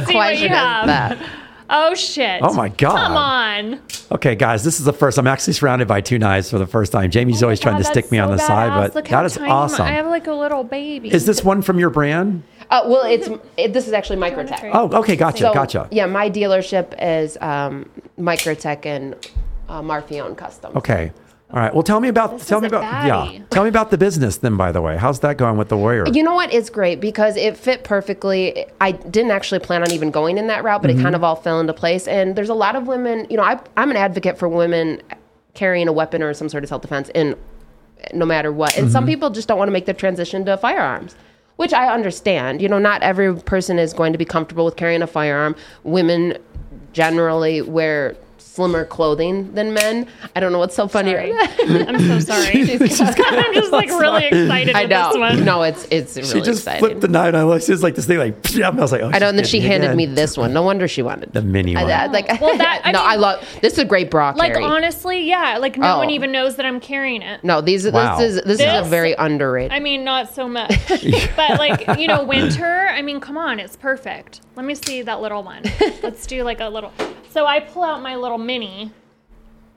[0.00, 0.86] a See what question you have.
[0.86, 1.18] that?
[1.68, 2.42] Oh shit!
[2.44, 2.96] Oh, my God.
[2.96, 3.80] Come on!
[4.12, 5.18] Okay, guys, this is the first.
[5.18, 7.10] I'm actually surrounded by two knives for the first time.
[7.10, 9.24] Jamie's always trying to Oh stick that's me on so the side, but Look that
[9.26, 9.84] is awesome.
[9.84, 11.12] I have like a little baby.
[11.12, 12.44] is this one from your brand?
[12.70, 14.70] Uh, well, it's it, this is actually wanna Microtech.
[14.72, 15.88] Oh, okay, gotcha, So, gotcha.
[15.90, 19.14] Yeah, my dealership is um, Microtech and
[19.68, 20.76] uh, Marfione Custom.
[20.76, 21.12] Okay.
[21.52, 21.72] All right.
[21.72, 23.38] Well, tell me about This tell me a about yeah.
[23.50, 24.56] Tell me about the business then.
[24.56, 26.06] By the way, how's that going with the Warrior?
[26.12, 26.52] You know what?
[26.52, 28.66] It's great because it fit perfectly.
[28.80, 30.98] I didn't actually plan on even going in that route, but Mm-hmm.
[31.00, 32.08] it kind of all fell into place.
[32.08, 33.28] And there's a lot of women.
[33.30, 35.00] You know, I, I'm an advocate for women
[35.54, 37.36] carrying a weapon or some sort of self defense, and
[38.12, 38.76] no matter what.
[38.76, 38.92] And Mm-hmm.
[38.92, 41.14] some people just don't want to make the transition to firearms.
[41.56, 42.60] Which I understand.
[42.60, 45.56] You know, not every person is going to be comfortable with carrying a firearm.
[45.84, 46.36] Women
[46.92, 48.16] generally wear
[48.56, 50.08] slimmer clothing than men.
[50.34, 51.12] I don't know what's so funny.
[51.12, 51.32] Sorry.
[51.38, 52.62] I'm so sorry.
[52.72, 55.08] I'm just like really excited I know.
[55.10, 55.44] this one.
[55.44, 56.80] No, it's it's really she just exciting.
[56.80, 57.34] flipped the knife.
[57.34, 59.44] I was just like this thing, like I was like, oh, I know, and then
[59.44, 59.96] she handed again.
[59.96, 60.52] me this one.
[60.54, 61.84] No wonder she wanted the mini one.
[61.90, 64.54] I- like, Well, that- I no, mean- I love this is a great bra Like
[64.54, 64.64] carry.
[64.64, 65.58] honestly, yeah.
[65.58, 65.98] Like no Oh.
[65.98, 67.44] one even knows that I'm carrying it.
[67.44, 68.16] no, these Wow.
[68.18, 69.72] this is this, is a very underrated.
[69.72, 70.70] I mean, not so much.
[71.36, 74.40] but like, you know, winter, I mean, come on, it's perfect.
[74.56, 75.62] Let me see that little one.
[76.02, 76.92] Let's do like a little.
[77.36, 78.90] So I pull out my little mini,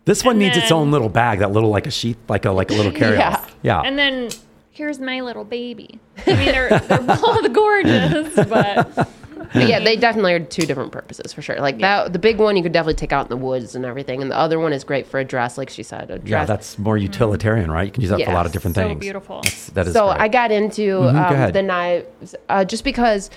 [0.06, 2.52] this one and needs its own little bag, that little like a sheath, like a
[2.52, 3.46] like a little carry Yeah.
[3.64, 3.82] Yeah.
[3.82, 4.30] and then
[4.72, 6.00] here's my little baby.
[6.26, 9.10] I mean, they're, they're both gorgeous, but
[9.54, 11.60] But yeah, they definitely are two different purposes for sure.
[11.60, 14.22] Like that, the big one you could definitely take out in the woods and everything,
[14.22, 16.30] and the other one is great for a dress, like she said, a dress.
[16.30, 17.88] yeah, that's more utilitarian, right?
[17.88, 18.54] You can use that for a lot of Yes.
[18.54, 19.00] different so things.
[19.02, 19.42] beautiful.
[19.44, 20.22] That's, that is so great.
[20.22, 21.54] I got into go um, ahead.
[21.54, 23.30] the knives uh, just because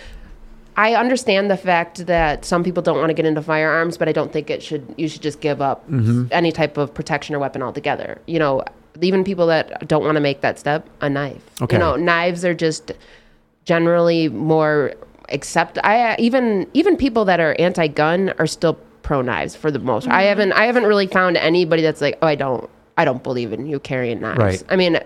[0.77, 4.13] I understand the fact that some people don't want to get into firearms, but I
[4.13, 4.95] don't think it should.
[4.97, 6.29] You should just give up Mm-hmm.
[6.31, 8.21] any type of protection or weapon altogether.
[8.27, 8.65] You know,
[9.01, 11.43] even people that don't want to make that step, a knife.
[11.61, 11.77] Okay.
[11.77, 12.93] You know, knives are just
[13.65, 14.95] generally more
[15.29, 15.79] accept.
[15.85, 20.09] I even even people that are anti-gun are still pro knives for the most.
[20.09, 23.53] I haven't I haven't really found anybody that's like, oh, I don't I don't believe
[23.53, 24.39] in you carrying knives.
[24.39, 24.65] Right.
[24.69, 24.99] I mean,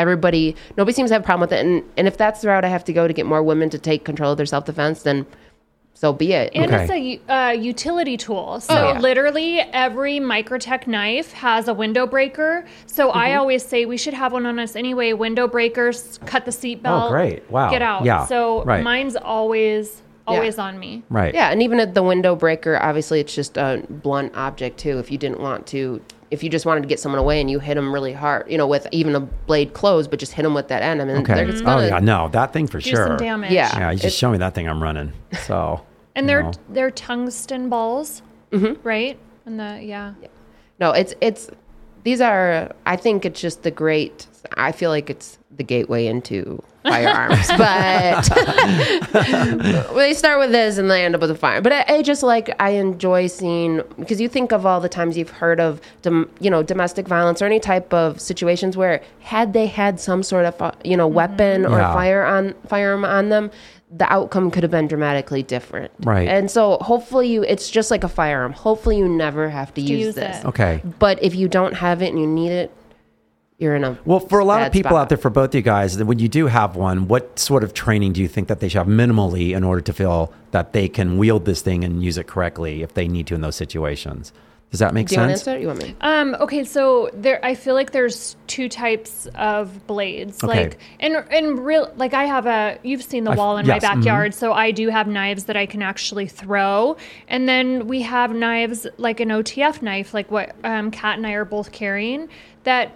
[0.00, 2.64] everybody nobody seems to have a problem with it, and and if that's the route
[2.64, 5.02] I have to go to get more women to take control of their self defense,
[5.02, 5.26] then
[5.94, 6.50] so be it.
[6.54, 6.82] And Okay.
[6.84, 8.58] it's a uh, utility tool.
[8.60, 9.00] So Oh, yeah.
[9.00, 12.64] literally every Microtech knife has a window breaker.
[12.86, 13.40] So I Mm-hmm.
[13.40, 15.12] always say we should have one on us anyway.
[15.12, 17.08] Window breakers, cut the seatbelt.
[17.08, 17.50] Oh, great.
[17.50, 17.70] Wow.
[17.70, 18.04] Get out.
[18.06, 18.82] Yeah, So right.
[18.82, 21.02] mine's always always on me.
[21.10, 21.34] right.
[21.34, 24.98] Yeah, and even at the window breaker, obviously it's just a blunt object too.
[25.00, 27.58] If you didn't want to, if you just wanted to get someone away and you
[27.58, 30.54] hit them really hard, you know, with even a blade closed, but just hit them
[30.54, 31.34] with that end, I mean, Okay.
[31.34, 33.06] they're just Oh gonna, yeah, no, that thing for Do sure.
[33.06, 33.50] some damage.
[33.50, 33.76] Yeah.
[33.78, 34.68] Yeah, you just show me that thing.
[34.68, 35.12] I'm running.
[35.46, 35.84] So.
[36.16, 36.52] And they're know.
[36.68, 38.86] they're tungsten balls, Mm-hmm.
[38.86, 39.16] right?
[39.46, 40.14] And the yeah.
[40.80, 41.48] No, it's it's
[42.02, 42.72] these are.
[42.84, 44.26] I think it's just the great.
[44.56, 48.28] I feel like it's the gateway into firearms, but
[49.94, 51.60] they start with this and they end up with a fire.
[51.60, 55.16] But I, I just like I enjoy seeing because you think of all the times
[55.16, 59.52] you've heard of dom, you know domestic violence or any type of situations where had
[59.52, 61.92] they had some sort of uh, you know weapon or Yeah.
[61.92, 63.50] fire on firearm on them.
[63.92, 66.28] The outcome could have been dramatically different, Right.
[66.28, 67.42] And so, hopefully, you.
[67.42, 68.52] It's just like a firearm.
[68.52, 70.38] Hopefully, you never have to use, use this.
[70.38, 70.44] it.
[70.46, 70.80] Okay.
[71.00, 72.70] But if you don't have it and you need it,
[73.60, 75.02] you're in a Well, for a lot of people spot.
[75.02, 78.12] out there, for both you guys, when you do have one, what sort of training
[78.14, 81.18] do you think that they should have minimally in order to feel that they can
[81.18, 84.32] wield this thing and use it correctly if they need to in those situations?
[84.70, 85.48] Does that make Do you want to sense?
[85.48, 85.58] answer?
[85.58, 85.62] it?
[85.62, 85.96] You want me?
[86.00, 90.44] Um, okay, so there, I feel like there's two types of blades.
[90.44, 90.62] Okay.
[90.62, 92.78] Like, and and real, like I have a.
[92.84, 93.94] You've seen the I've- wall in yes, my mhm.
[93.96, 96.96] backyard, so I do have knives that I can actually throw.
[97.26, 101.32] And then we have knives like an OTF knife, like what um, Kat and I
[101.32, 102.28] are both carrying.
[102.62, 102.92] That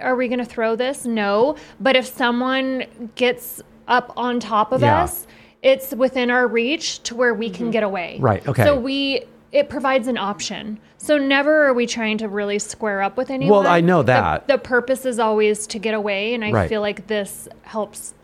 [0.00, 1.06] are we going to throw this?
[1.06, 1.56] No.
[1.80, 5.02] But if someone gets up on top of Yeah.
[5.02, 5.26] us,
[5.62, 7.70] it's within our reach to where we can mm-hmm.
[7.72, 8.18] get away.
[8.20, 8.64] Right, okay.
[8.64, 10.80] So we it provides an option.
[10.98, 13.62] So never are we trying to really square up with anyone.
[13.62, 14.48] Well, I know that.
[14.48, 16.68] The, purpose is always to get away, and I Right.
[16.68, 18.14] feel like this helps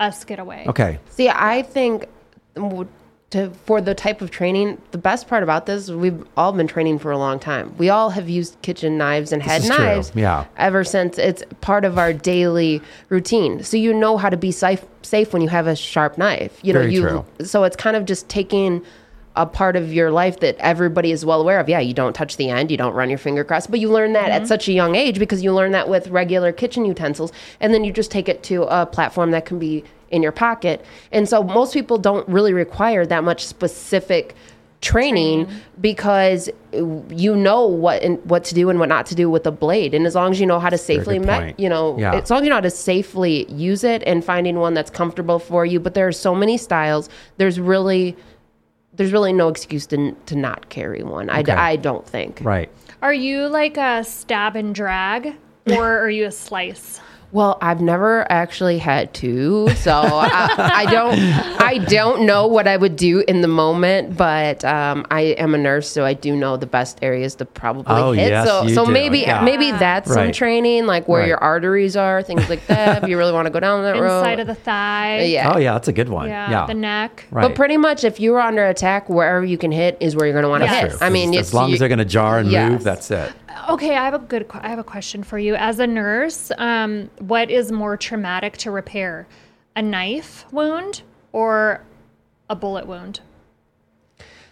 [0.00, 0.64] us get away.
[0.66, 0.98] Okay.
[1.10, 2.06] See, I think
[2.54, 2.88] w-
[3.32, 6.98] to for the type of training, the best part about this, we've all been training
[6.98, 7.74] for a long time.
[7.78, 10.46] We all have used kitchen knives and head is true, knives, yeah.
[10.56, 13.62] ever since it's part of our daily routine.
[13.64, 16.60] So you know how to be safe safe when you have a sharp knife.
[16.62, 17.26] You know, Very you true.
[17.44, 18.84] so it's kind of just taking
[19.34, 21.68] a part of your life that everybody is well aware of.
[21.68, 24.12] Yeah, you don't touch the end, you don't run your finger across, but you learn
[24.12, 24.48] that at mm-hmm.
[24.48, 27.92] such a young age because you learn that with regular kitchen utensils, and then you
[27.92, 30.84] just take it to a platform that can be in your pocket.
[31.10, 34.36] And so most people don't really require that much specific
[34.82, 35.48] training
[35.80, 36.50] because
[37.08, 39.94] you know what and what to do and what not to do with the blade
[39.94, 42.16] and as long as you know how to safely good me- you know Yeah.
[42.16, 45.38] as long as you know how to safely use it and finding one that's comfortable
[45.38, 48.16] for you but there are so many styles there's really
[48.94, 51.60] there's really no excuse to, to not carry one I, d- Okay.
[51.60, 52.68] I don't think Right.
[53.02, 55.36] Are you like a stab and drag,
[55.68, 57.00] or are you a slice?
[57.32, 61.18] Well, I've never actually had to, so I, I don't.
[61.62, 65.58] I don't know what I would do in the moment, but um, I am a
[65.58, 68.28] nurse, so I do know the best areas to probably Oh, hit.
[68.28, 68.92] yes, so, you so do.
[68.92, 69.42] maybe Yeah.
[69.42, 71.28] maybe that's some training, like where Right.
[71.28, 73.02] your arteries are, things like that.
[73.02, 75.22] if you really want to go down that road, Inside of the thigh.
[75.22, 75.52] yeah.
[75.54, 76.28] Oh, yeah, that's a good one.
[76.28, 76.50] Yeah.
[76.50, 76.66] Yeah.
[76.66, 77.24] The neck.
[77.30, 77.42] Right.
[77.48, 80.34] But pretty much, if you were under attack, wherever you can hit is where you're
[80.34, 80.90] going to want to hit.
[80.90, 80.98] true.
[81.00, 82.70] I mean, as, as long you- as they're going to jar and Yes.
[82.70, 83.32] move, that's it.
[83.68, 84.46] Okay, I have a good.
[84.52, 85.54] I have a question for you.
[85.54, 89.26] As a nurse, um, what is more traumatic to repair,
[89.76, 91.82] a knife wound or
[92.48, 93.20] a bullet wound?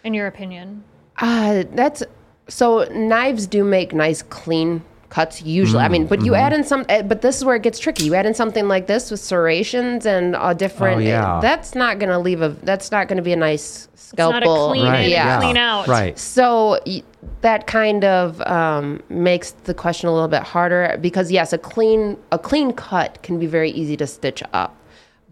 [0.04, 0.84] In your opinion,
[1.18, 2.02] Uh, that's
[2.48, 5.82] so knives do make nice clean cuts usually.
[5.82, 8.04] I mean, but you add in some, eh, but this is where it gets tricky.
[8.04, 10.96] You add in something like this with serrations and a different.
[10.96, 11.38] Oh, yeah.
[11.38, 12.50] eh, that's not going to leave a.
[12.62, 14.66] That's not going to be a nice it's not scalpel.
[14.66, 15.00] a clean Right.
[15.04, 15.38] in Yeah.
[15.40, 15.86] clean out.
[15.88, 16.18] Right.
[16.18, 17.02] So y-
[17.42, 22.16] that kind of um, makes the question a little bit harder because yes, a clean
[22.32, 24.74] a clean cut can be very easy to stitch up,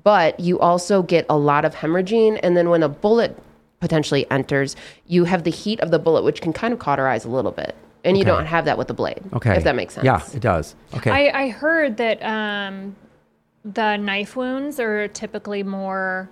[0.04, 3.36] but you also get a lot of hemorrhaging, and then when a bullet
[3.80, 4.74] potentially enters,
[5.06, 7.76] you have the heat of the bullet, which can kind of cauterize a little bit,
[8.04, 8.30] and you Okay.
[8.30, 9.20] don't have that with the blade.
[9.34, 9.56] Okay.
[9.56, 10.04] if that makes sense.
[10.04, 10.74] Yeah, it does.
[10.94, 11.10] Okay.
[11.30, 12.94] I, I heard that um,
[13.64, 16.30] the knife wounds are typically more.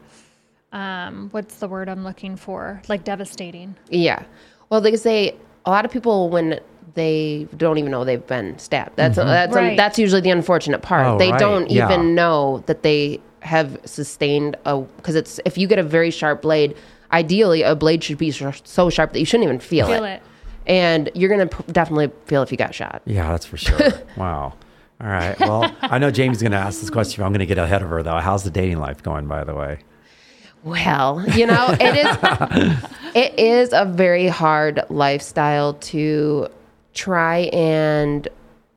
[0.73, 2.83] Um, what's the word I'm looking for?
[2.89, 3.77] Like devastating.
[3.89, 4.25] Yeah.
[4.69, 6.61] Well, they say a lot of people when
[6.95, 8.97] they don't even know they've been stabbed.
[8.97, 9.77] That's that's Right.
[9.77, 11.07] that's usually the unfortunate part.
[11.07, 11.39] Oh, they right.
[11.41, 11.87] don't Yeah.
[11.87, 16.43] even know that they have sustained a because it's if you get a very sharp
[16.43, 16.77] blade,
[17.13, 20.23] ideally a blade should be sh- so sharp that you shouldn't even feel, Feel it.
[20.67, 23.03] And you're gonna p- definitely feel if you got shot.
[23.05, 23.79] Yeah, that's for sure.
[24.17, 24.55] wow.
[25.01, 25.39] All right.
[25.39, 27.23] Well, I know Jamie's going to ask this question.
[27.23, 28.17] I'm going to get ahead of her, though.
[28.19, 29.81] How's the dating life going, by the way?
[30.65, 32.79] Well, you know, it is
[33.15, 36.49] it is a very hard lifestyle to
[36.95, 38.27] try and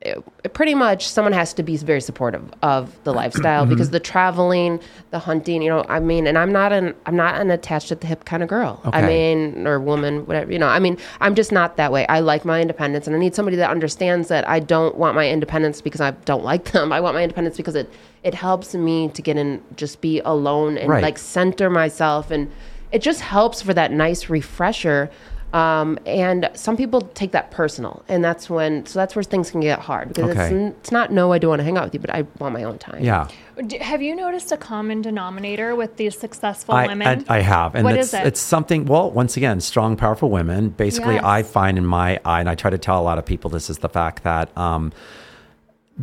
[0.00, 0.22] it-
[0.54, 3.70] pretty much someone has to be very supportive of the lifestyle Mm-hmm.
[3.74, 7.40] because the traveling, the hunting, you know, I mean, and I'm not an I'm not
[7.40, 8.80] an attached at the hip kind of girl.
[8.86, 8.98] Okay.
[8.98, 10.68] I mean, or woman, whatever, you know.
[10.68, 12.06] I mean, I'm just not that way.
[12.06, 15.28] I like my independence and I need somebody that understands that I don't want my
[15.28, 16.92] independence because I don't like them.
[16.92, 20.78] I want my independence because it it helps me to get in just be alone
[20.78, 21.02] and Right.
[21.02, 22.50] like center myself and
[22.92, 25.10] it just helps for that nice refresher
[25.52, 29.60] um, and some people take that personal and that's when so that's where things can
[29.60, 30.54] get hard because it's, Okay.
[30.54, 32.54] n- it's not no i don't want to hang out with you but i want
[32.54, 33.26] my own time Yeah.
[33.66, 37.26] D- Have you noticed a common denominator with these successful I, women?
[37.28, 37.74] I, I have.
[37.74, 38.26] And What it's, is it?
[38.26, 40.70] it's something, well, once again, strong, powerful women.
[40.70, 41.24] Basically, Yes.
[41.24, 43.68] I find in my eye, and I try to tell a lot of people this
[43.68, 44.92] is the fact that um,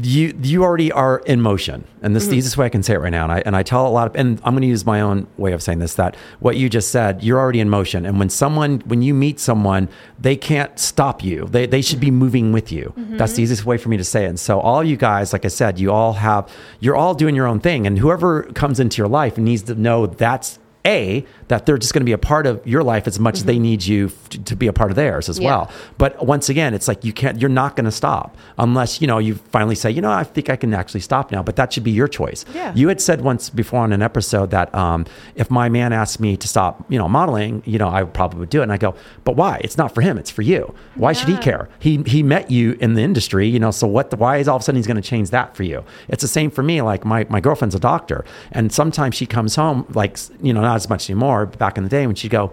[0.01, 2.38] you you already are in motion, and this is the Mm-hmm.
[2.39, 3.23] easiest way I can say it right now.
[3.23, 5.27] And I and I tell a lot of, and I'm going to use my own
[5.38, 8.29] way of saying this that what you just said, you're already in motion, and when
[8.29, 11.45] someone when you meet someone, they can't stop you.
[11.45, 12.93] They they should be moving with you.
[12.97, 13.17] Mm-hmm.
[13.17, 14.29] That's the easiest way for me to say it.
[14.29, 17.47] And so all you guys, like I said, you all have you're all doing your
[17.47, 21.78] own thing, and whoever comes into your life needs to know that's a that they're
[21.78, 24.08] just going to be a part of your life as much as they need you
[24.08, 25.47] f- to, be a part of theirs as Yeah.
[25.50, 25.71] well.
[25.97, 27.39] But once again, it's like you can't.
[27.39, 30.50] You're not going to stop unless you know you finally say, you know, I think
[30.50, 31.43] I can actually stop now.
[31.43, 32.45] But that should be your choice.
[32.56, 32.73] Yeah.
[32.73, 36.36] You had said once before on an episode that um, if my man asked me
[36.38, 38.63] to stop, you know, modeling, you know, I probably would do it.
[38.63, 38.95] And I go,
[39.26, 39.60] but why?
[39.63, 40.17] It's not for him.
[40.17, 40.73] It's for you.
[40.95, 41.69] Why should he care?
[41.80, 43.71] He he met you in the industry, you know.
[43.71, 44.10] So what?
[44.12, 45.84] The, why is all of a sudden he's going to change that for you?
[46.08, 46.82] It's the same for me.
[46.82, 50.76] Like my my girlfriend's a doctor, and sometimes she comes home like you know not
[50.77, 51.45] as much anymore.
[51.45, 52.51] Back in the day when she'd go.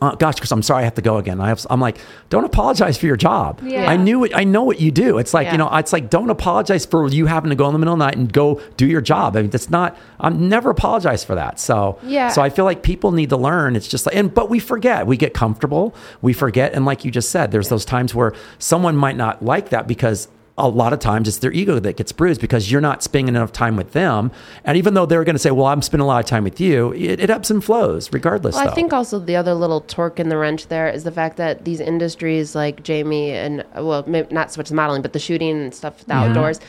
[0.00, 1.40] Uh, gosh, Chris, I'm sorry I have to go again.
[1.40, 3.60] I have, I'm like, don't apologize for your job.
[3.62, 3.88] Yeah.
[3.88, 4.32] I knew it.
[4.34, 5.18] I know what you do.
[5.18, 5.52] It's like, Yeah.
[5.52, 8.00] you know, it's like, don't apologize for you having to go in the middle of
[8.00, 9.36] the night and go do your job.
[9.36, 11.60] I mean, that's not, I'm never apologize for that.
[11.60, 12.28] So, Yeah.
[12.30, 13.76] so I feel like people need to learn.
[13.76, 16.72] It's just like, and, but we forget, we get comfortable, we forget.
[16.74, 20.26] And like you just said, there's those times where someone might not like that because
[20.56, 23.50] a lot of times it's their ego that gets bruised because you're not spending enough
[23.50, 24.30] time with them.
[24.64, 26.60] And even though they're going to say, well, I'm spending a lot of time with
[26.60, 28.54] you, it, it ebbs and flows regardless.
[28.54, 28.68] Well.
[28.68, 31.64] I think also the other little torque in the wrench there is the fact that
[31.64, 35.50] these industries like Jamie and well, maybe not so much the modeling, but the shooting
[35.50, 36.30] and stuff, the mm-hmm.
[36.30, 36.60] outdoors.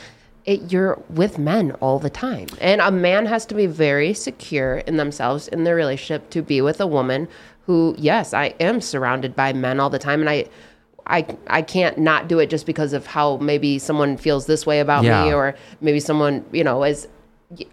[0.45, 4.77] It, you're with men all the time, and a man has to be very secure
[4.77, 7.27] in themselves in their relationship to be with a woman
[7.65, 10.45] who, yes, I am surrounded by men all the time, and I.
[11.07, 14.79] I, I can't not do it just because of how maybe someone feels this way
[14.79, 15.23] about Yeah.
[15.25, 17.07] me or maybe someone you know is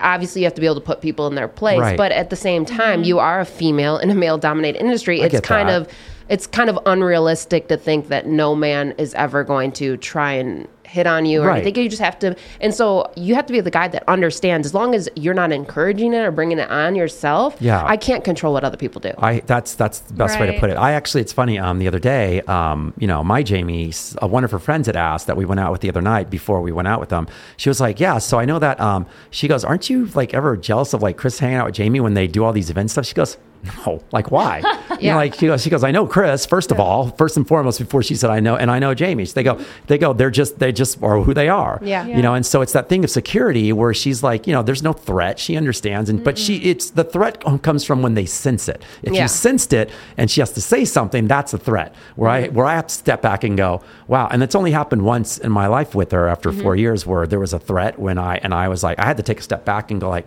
[0.01, 1.97] obviously you have to be able to put people in their place Right.
[1.97, 3.09] but at the same time mm-hmm.
[3.09, 5.83] you are a female in a male dominated industry it's kind that.
[5.83, 5.89] of
[6.29, 10.69] it's kind of unrealistic to think that no man is ever going to try and
[10.93, 11.63] hit on you or Right.
[11.63, 14.67] anything you just have to and so you have to be the guy that understands
[14.67, 17.83] as long as you're not encouraging it or bringing it on yourself Yeah.
[17.87, 20.69] i can't control what other people do I that's that's the best way to put
[20.71, 20.75] it.
[20.77, 21.59] I actually, it's funny.
[21.59, 24.97] Um, the other day, um, you know, my Jamie, uh, one of her friends had
[24.97, 27.27] asked that we went out with the other night before we went out with them.
[27.57, 28.81] She was like, "Yeah." So I know that.
[28.81, 32.01] Um, she goes, "Aren't you like ever jealous of like Chris hanging out with Jamie
[32.01, 33.37] when they do all these event stuff?" She goes.
[33.87, 34.59] No, like why?
[35.03, 35.17] You know, Yeah.
[35.17, 35.83] like she goes, she goes.
[35.83, 36.47] I know Chris.
[36.47, 39.25] First of all, first and foremost, before she said I know, and I know Jamie.
[39.25, 40.13] So they go, they go.
[40.13, 41.81] They're just, they just are who they are.
[41.83, 42.07] Yeah.
[42.07, 44.83] You know, and so it's that thing of security where she's like, you know, there's
[44.83, 45.39] no threat.
[45.39, 48.83] She understands, and but she, it's the threat comes from when they sense it.
[49.03, 49.23] If Yeah.
[49.23, 51.95] you sensed it and she has to say something, that's a threat.
[52.17, 52.55] Where I mm-hmm.
[52.55, 54.29] where I have to step back and go, wow.
[54.31, 56.81] And it's only happened once in my life with her after four mm-hmm.
[56.81, 59.23] years where there was a threat when I and I was like, I had to
[59.23, 60.27] take a step back and go like.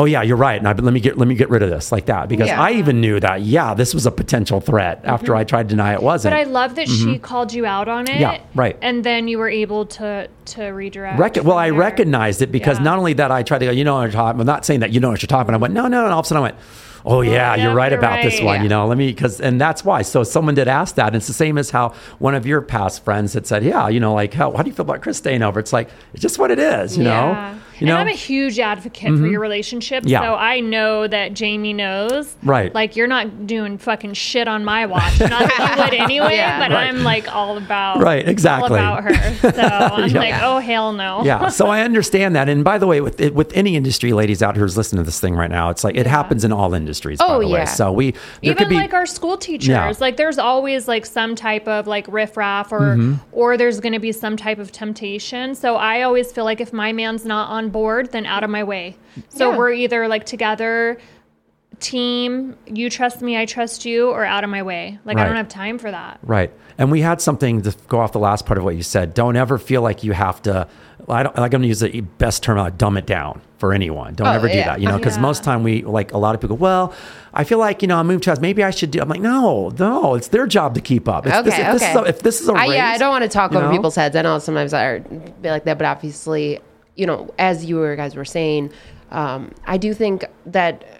[0.00, 0.58] Oh yeah, you're right.
[0.58, 2.58] And I, let me get let me get rid of this like that because Yeah.
[2.58, 5.92] I even knew that yeah, this was a potential threat after I tried to deny
[5.92, 6.32] it wasn't.
[6.32, 8.12] But I love that she called you out on it.
[8.12, 8.20] Mm-hmm.
[8.22, 8.78] Yeah, right.
[8.80, 11.18] And then you were able to to redirect.
[11.18, 12.84] Rec- well, I recognized it because Yeah.
[12.84, 14.40] not only that I tried to go, you know what you're talking.
[14.40, 15.48] I'm not saying that you know what you're talking.
[15.48, 16.04] But I went, no, no.
[16.04, 16.56] And all of a sudden I went,
[17.04, 18.56] oh yeah, yeah, you're right you're about this one.
[18.56, 18.62] Yeah.
[18.62, 20.00] You know, let me because and that's why.
[20.00, 21.08] So someone did ask that.
[21.08, 24.00] And it's the same as how one of your past friends had said, yeah, you
[24.00, 25.60] know, like how, how do you feel about Chris staying over?
[25.60, 26.96] It's like it's just what it is.
[26.96, 27.98] You know, you and.
[27.98, 30.04] I'm a huge advocate for your relationship.
[30.06, 30.20] Yeah.
[30.22, 32.36] So I know that Jamie knows.
[32.42, 32.74] Right.
[32.74, 35.18] Like you're not doing fucking shit on my watch.
[35.20, 36.58] Not that you would anyway, Yeah.
[36.58, 36.88] but Right.
[36.88, 38.78] I'm like all about Right, exactly.
[38.78, 39.34] all about her.
[39.40, 40.18] So I'm Yeah.
[40.18, 41.22] like, oh hell no.
[41.24, 42.48] yeah, so I understand that.
[42.48, 45.20] And by the way, with with any industry, ladies out here who's listening to this
[45.20, 47.18] thing right now, it's like it happens in all industries.
[47.18, 47.60] by Oh, the way.
[47.60, 47.64] yeah.
[47.64, 49.92] So we there even could be like our school teachers Yeah.
[50.00, 53.14] like there's always like some type of like riffraff or Mm-hmm.
[53.32, 56.72] or there's going to be some type of temptation so i always feel like if
[56.72, 58.96] my man's not on board then out of my way
[59.28, 59.56] so Yeah.
[59.58, 60.98] we're either like together
[61.78, 65.36] team you trust me i trust you or out of my way like i don't
[65.36, 66.52] have time for that Right.
[66.78, 69.12] And we had something to go off the last part of what you said.
[69.12, 70.66] Don't ever feel like you have to.
[71.10, 72.56] I don't, like I'm going to use the best term.
[72.58, 74.14] Uh, dumb it down for anyone.
[74.14, 74.64] Don't Oh, ever do yeah.
[74.64, 74.80] that.
[74.80, 75.20] You know, because Yeah.
[75.20, 76.56] most time we like a lot of people.
[76.56, 76.94] Well,
[77.34, 78.40] I feel like you know I moved to us.
[78.40, 78.98] Maybe I should do.
[79.02, 80.14] I'm like, no, no.
[80.14, 81.26] It's their job to keep up.
[81.26, 82.96] It's Okay, this, if This is a, if this is a I, race, yeah, I
[82.96, 83.70] don't want to talk over know?
[83.72, 84.16] people's heads.
[84.16, 86.60] I know sometimes I be like that, but obviously,
[87.00, 88.70] you know, as you guys were saying,
[89.10, 90.99] um, I do think that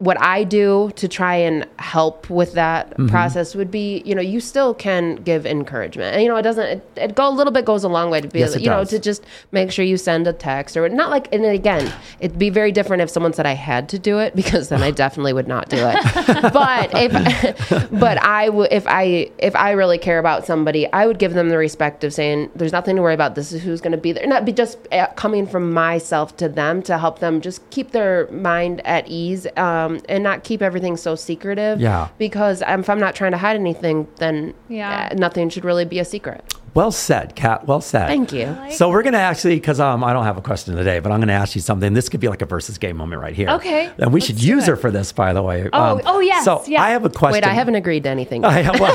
[0.00, 3.08] what I do to try and help with that Mm-hmm.
[3.08, 6.14] process would be, you know, you still can give encouragement.
[6.14, 8.20] And, you know, it doesn't, it, it go a little bit goes a long way
[8.20, 11.10] to be, Yes, you know, to just make sure you send a text or not
[11.10, 14.34] like, and again, it'd be very different if someone said I had to do it
[14.34, 16.52] because then I definitely would not do it.
[16.52, 21.18] but if, but I would, if I, if I really care about somebody, I would
[21.18, 23.34] give them the respect of saying, there's nothing to worry about.
[23.34, 24.26] This is who's going to be there.
[24.26, 28.28] Not be just uh, coming from myself to them to help them just keep their
[28.30, 31.80] mind at ease um, and not keep everything so secretive.
[31.80, 32.08] Yeah.
[32.18, 35.08] Because um, if I'm not trying to hide anything, then Yeah.
[35.10, 36.44] uh, nothing should really be a secret.
[36.72, 37.66] Well said, Kat.
[37.66, 38.06] Well said.
[38.06, 38.46] Thank you.
[38.46, 41.10] like So we're going to actually, because um, I don't have a question today, but
[41.10, 41.94] I'm going to ask you something.
[41.94, 43.48] This could be like a versus game moment right here.
[43.50, 44.70] Okay, And we let's should use it.
[44.70, 45.62] her for this, by the way.
[45.64, 46.80] Um, Oh, oh, yes, So yeah.
[46.80, 47.32] I have a question.
[47.42, 48.44] Wait, I haven't agreed to anything.
[48.44, 48.94] I have, well,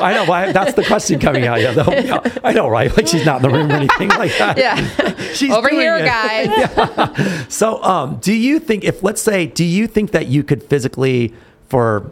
[0.00, 0.24] I know.
[0.24, 1.60] Why, that's the question coming out.
[1.60, 1.90] Yeah, though.
[1.92, 2.94] Yeah, I know, right?
[2.96, 4.56] Like she's not in the room or anything like that.
[4.62, 4.76] Yeah.
[5.32, 6.04] She's Over here, it.
[6.04, 7.46] guys.
[7.52, 11.32] So, um, do you think if let's say, do you think that you could physically,
[11.68, 12.10] for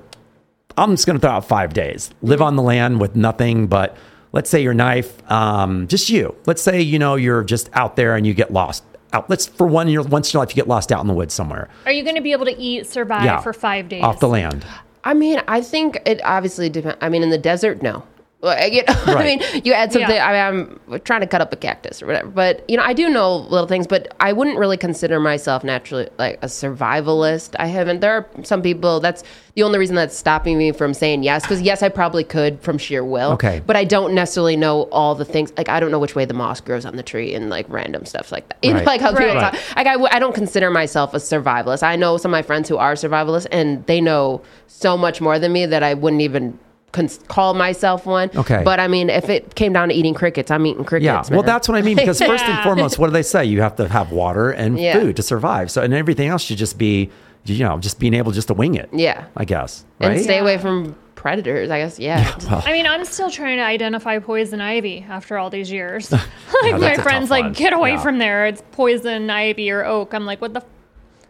[0.77, 3.97] I'm just going to throw out five days, live on the land with nothing but,
[4.33, 6.35] let's say your knife, um, just you.
[6.47, 8.85] Let's say you know you're just out there and you get lost.
[9.13, 9.29] Out.
[9.29, 11.35] Let's for one year, once in your life, you get lost out in the woods
[11.35, 11.69] somewhere.
[11.85, 14.03] Are you going to be able to eat, survive Yeah, for five days?
[14.05, 14.65] off the land.
[15.05, 16.99] I mean, I think it obviously depends.
[17.01, 18.05] I mean, in the desert, no.
[18.43, 20.11] Like, you know, I mean, you add something.
[20.11, 20.27] Yeah.
[20.27, 22.29] I mean, I'm trying to cut up a cactus or whatever.
[22.29, 23.87] But you know, I do know little things.
[23.87, 27.55] But I wouldn't really consider myself naturally like a survivalist.
[27.59, 28.01] I haven't.
[28.01, 29.01] There are some people.
[29.01, 29.23] That's
[29.55, 31.43] the only reason that's stopping me from saying yes.
[31.43, 33.33] Because yes, I probably could from sheer will.
[33.33, 33.61] Okay.
[33.67, 35.53] But I don't necessarily know all the things.
[35.59, 38.07] Like I don't know which way the moss grows on the tree and like random
[38.07, 38.59] stuff like that.
[38.63, 38.87] You know, Right.
[38.87, 39.53] like how people Right.
[39.53, 39.77] talk.
[39.77, 41.83] Like I, w- I don't consider myself a survivalist.
[41.83, 45.39] I know some of my friends who are survivalists, and they know so much more
[45.39, 46.59] than me that I wouldn't even
[46.93, 48.31] cons- call myself one.
[48.35, 48.63] Okay.
[48.65, 51.05] But I mean, if it came down to eating crickets, I'm eating crickets.
[51.07, 51.97] Yeah, well, that's what I mean.
[51.97, 53.45] Because first and foremost, what do they say?
[53.45, 54.95] You have to have water and Yeah.
[54.95, 55.71] food to survive.
[55.71, 57.11] So, and everything else should just be,
[57.45, 58.89] you know, just being able just to wing it.
[58.93, 59.25] Yeah.
[59.37, 59.85] I guess.
[60.01, 60.13] Right.
[60.13, 60.43] and stay Yeah.
[60.43, 61.71] away from predators.
[61.71, 61.99] I guess.
[61.99, 62.35] Yeah.
[62.51, 66.11] well, I mean, I'm still trying to identify poison ivy after all these years.
[66.13, 66.21] like
[66.63, 68.01] that's my friends, like get away Yeah.
[68.03, 68.47] from there.
[68.47, 70.15] It's poison ivy or oak.
[70.15, 70.63] I'm like, what the?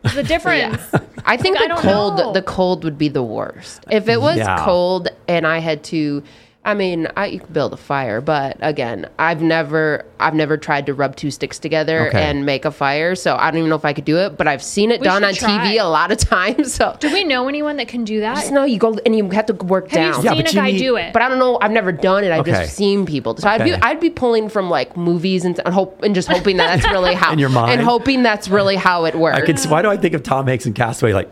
[0.05, 0.81] F- the difference?
[1.25, 2.33] I think Like, I the cold, know.
[2.33, 3.85] the cold would be the worst.
[3.91, 4.65] If it was Yeah.
[4.65, 6.23] cold and I had to,
[6.63, 10.85] I mean, I you could build a fire, but again, I've never, I've never tried
[10.87, 12.23] to rub two sticks together Okay.
[12.23, 14.37] and make a fire, so I don't even know if I could do it.
[14.37, 15.49] But I've seen it We done on try.
[15.73, 16.75] TV a lot of times.
[16.75, 18.35] So Do we know anyone that can do that?
[18.37, 20.19] just know you go and you have to work Have down.
[20.23, 21.15] you Yeah, seen but a guy need- do it?
[21.15, 21.59] But I don't know.
[21.63, 22.31] I've never done it.
[22.31, 22.51] I've Okay.
[22.53, 23.35] just seen people.
[23.39, 26.59] So I'd be I'd be pulling from like movies and, and hope and just hoping
[26.59, 27.73] that that's really how In your mind?
[27.73, 29.39] and hoping that's really how it works.
[29.39, 29.57] I can.
[29.71, 31.15] Why do I think of Tom Hanks and Cast Away?
[31.15, 31.31] Like,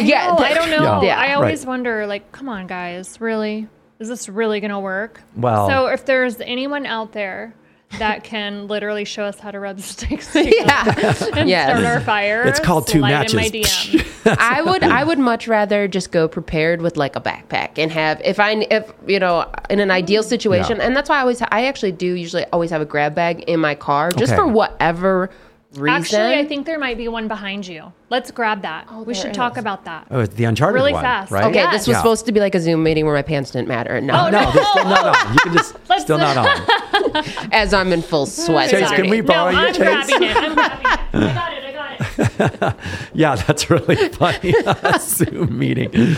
[0.00, 1.00] yeah, No, th- I don't know.
[1.02, 1.16] Yeah.
[1.16, 1.68] I always Right.
[1.68, 3.68] wonder, like, come on, guys, really?
[4.00, 5.20] Is this really going to work?
[5.36, 7.54] Well- so if there's anyone out there
[7.98, 11.14] that can literally show us how to rub sticks together Yeah.
[11.34, 11.70] and Yes.
[11.78, 13.54] start our fire, It's called two slide in my matches.
[14.24, 14.36] DM.
[14.38, 18.20] I would I would much rather just go prepared with like a backpack and have
[18.24, 20.86] if I if you know in an ideal situation Yeah.
[20.86, 23.60] and that's why I always I actually do usually always have a grab bag in
[23.60, 24.36] my car just Okay.
[24.40, 25.30] for whatever
[25.76, 25.88] reason.
[25.88, 27.92] Actually, I think there might be one behind you.
[28.10, 28.86] Let's grab that.
[28.90, 30.06] Oh, we there should talk about that.
[30.10, 31.30] oh, it's the Uncharted Really one, fast.
[31.32, 31.44] right?
[31.46, 31.70] okay, Yeah.
[31.70, 31.98] this was Yeah.
[31.98, 34.00] supposed to be like a Zoom meeting where my pants didn't matter.
[34.00, 35.32] No, Oh, No, they're still not on.
[35.34, 37.24] You can just Let's- still not on.
[37.52, 38.70] as I'm in full sweat.
[38.70, 40.16] Chase, can we borrow no, your I'm Chase?
[40.16, 40.36] grabbing it.
[40.36, 40.98] I'm grabbing it.
[41.14, 41.64] I got it.
[41.64, 42.76] I got it.
[43.14, 44.54] Yeah, that's really funny.
[44.66, 46.16] A Zoom meeting.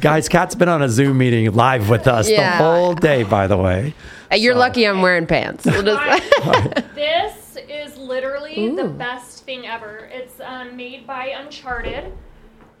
[0.00, 2.58] Guys, Kat's been on a Zoom meeting live with us Yeah.
[2.58, 3.94] the whole day, by the way.
[4.34, 5.64] You're lucky I'm wearing pants.
[5.64, 6.00] We'll just-
[6.40, 6.94] Alright.
[6.94, 7.43] this
[7.84, 10.08] is literally the best thing ever.
[10.12, 12.12] It's um, made by Uncharted,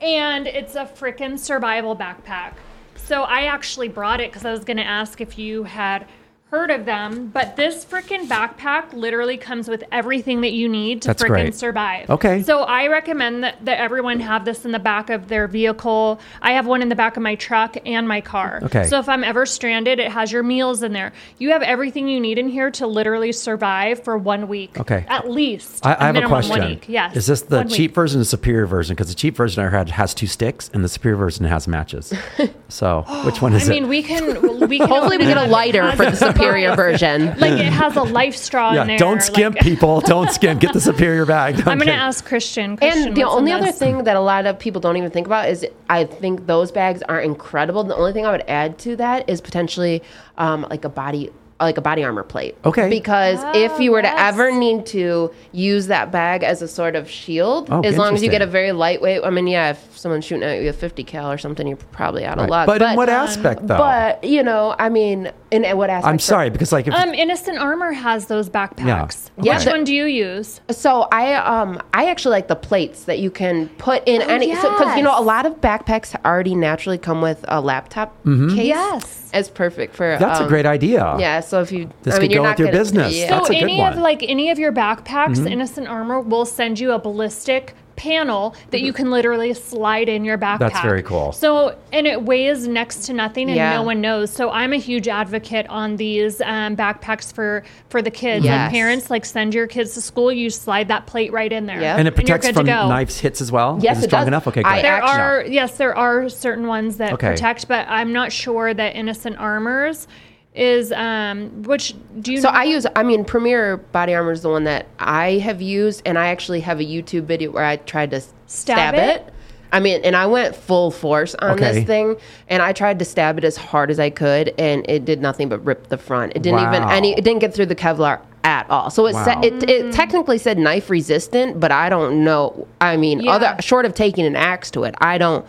[0.00, 2.54] and it's a freaking survival backpack.
[2.96, 6.08] So I actually brought it because I was going to ask if you had
[6.54, 7.28] heard of them.
[7.28, 12.08] But this freaking backpack literally comes with everything that you need to That's freaking survive.
[12.08, 12.42] Okay.
[12.42, 16.20] So I recommend that, that everyone have this in the back of their vehicle.
[16.40, 18.60] I have one in the back of my truck and my car.
[18.62, 18.84] Okay.
[18.84, 21.12] So if I'm ever stranded, it has your meals in there.
[21.38, 24.78] You have everything you need in here to literally survive for one week.
[24.78, 25.04] Okay.
[25.08, 25.84] At least.
[25.84, 26.58] I, I have a question.
[26.58, 26.88] One week.
[26.88, 27.16] Yes.
[27.16, 27.76] Is this the One week.
[27.76, 28.94] cheap version or the superior version?
[28.94, 32.12] Because the cheap version I heard has two sticks, and the superior version has matches.
[32.68, 33.76] So which one is I it?
[33.76, 34.24] I mean, we can.
[34.74, 37.26] We can Hopefully, we get a lighter for the has- superior version.
[37.38, 38.98] Like it has a LifeStraw in there.
[38.98, 40.00] don't skimp, like- people.
[40.00, 40.60] Don't skimp.
[40.60, 41.56] Get the superior bag.
[41.66, 42.76] I'm going to ask Christian.
[42.76, 43.78] Christian And the only other this?
[43.78, 47.02] thing that a lot of people don't even think about is I think those bags
[47.02, 47.84] are incredible.
[47.84, 50.02] The only thing I would add to that is potentially
[50.38, 51.30] um, like a body
[51.64, 52.56] like a body armor plate.
[52.64, 52.88] Okay.
[52.88, 56.94] Because if Oh, you were to ever need to use that bag as a sort
[56.96, 59.98] of shield, Oh, as long as you get a very lightweight, I mean, yeah, if
[59.98, 62.66] someone's shooting at you with 50 cal or something, you're probably out of luck.
[62.66, 63.78] But, in what aspect, though?
[63.78, 66.10] But you know, I mean, in what aspect?
[66.10, 69.30] I'm sorry because like if Um, Innocent Armor has those backpacks.
[69.42, 69.56] Yeah.
[69.56, 70.60] Which one do you use?
[70.70, 74.96] So I um I actually like the plates that you can put in any because
[74.96, 78.52] you know a Oh, lot of backpacks already naturally come with a laptop case.
[78.66, 79.30] Yes.
[79.32, 80.16] it's perfect for.
[80.18, 81.16] that's a um, great idea.
[81.18, 83.14] Yeah, so if you, This I mean, could you're go not with your gonna- business.
[83.16, 83.30] Yeah.
[83.30, 85.48] That's so a good any of like any of your backpacks, Mm-hmm.
[85.48, 90.36] Innocent Armor will send you a ballistic panel that you can literally slide in your
[90.36, 90.58] backpack.
[90.58, 91.30] That's very cool.
[91.30, 93.74] So and it weighs next to nothing, and Yeah.
[93.74, 94.32] no one knows.
[94.32, 98.52] So I'm a huge advocate on these um, backpacks for for the kids Yes.
[98.52, 99.10] and parents.
[99.10, 101.96] Like send your kids to school, you slide that plate right in there, Yeah.
[101.96, 103.78] and it protects good from to knives hits as well.
[103.80, 104.28] Yes, Is it it strong does.
[104.28, 104.48] enough?
[104.48, 104.82] Okay, I.
[104.82, 107.30] There Actually- are yes, there are certain ones that Okay.
[107.30, 110.08] protect, but I'm not sure that Innocent Armors
[110.54, 112.54] is um which do you So know?
[112.54, 116.18] I use, I mean, Premier Body Armor is the one that I have used, and
[116.18, 119.20] I actually have a YouTube video where I tried to stab, Stab it?
[119.26, 119.34] it.
[119.72, 121.72] I mean, and I went full force on Okay.
[121.72, 122.16] this thing,
[122.48, 125.48] and I tried to stab it as hard as I could, and it did nothing
[125.48, 126.32] but rip the front.
[126.36, 127.12] It didn't even any.
[127.14, 128.90] It didn't get through the Kevlar at all.
[128.90, 129.24] So it Wow.
[129.24, 132.68] said it, it technically said knife resistant, but I don't know.
[132.80, 133.32] I mean, Yeah.
[133.32, 135.44] other short of taking an axe to it, I don't.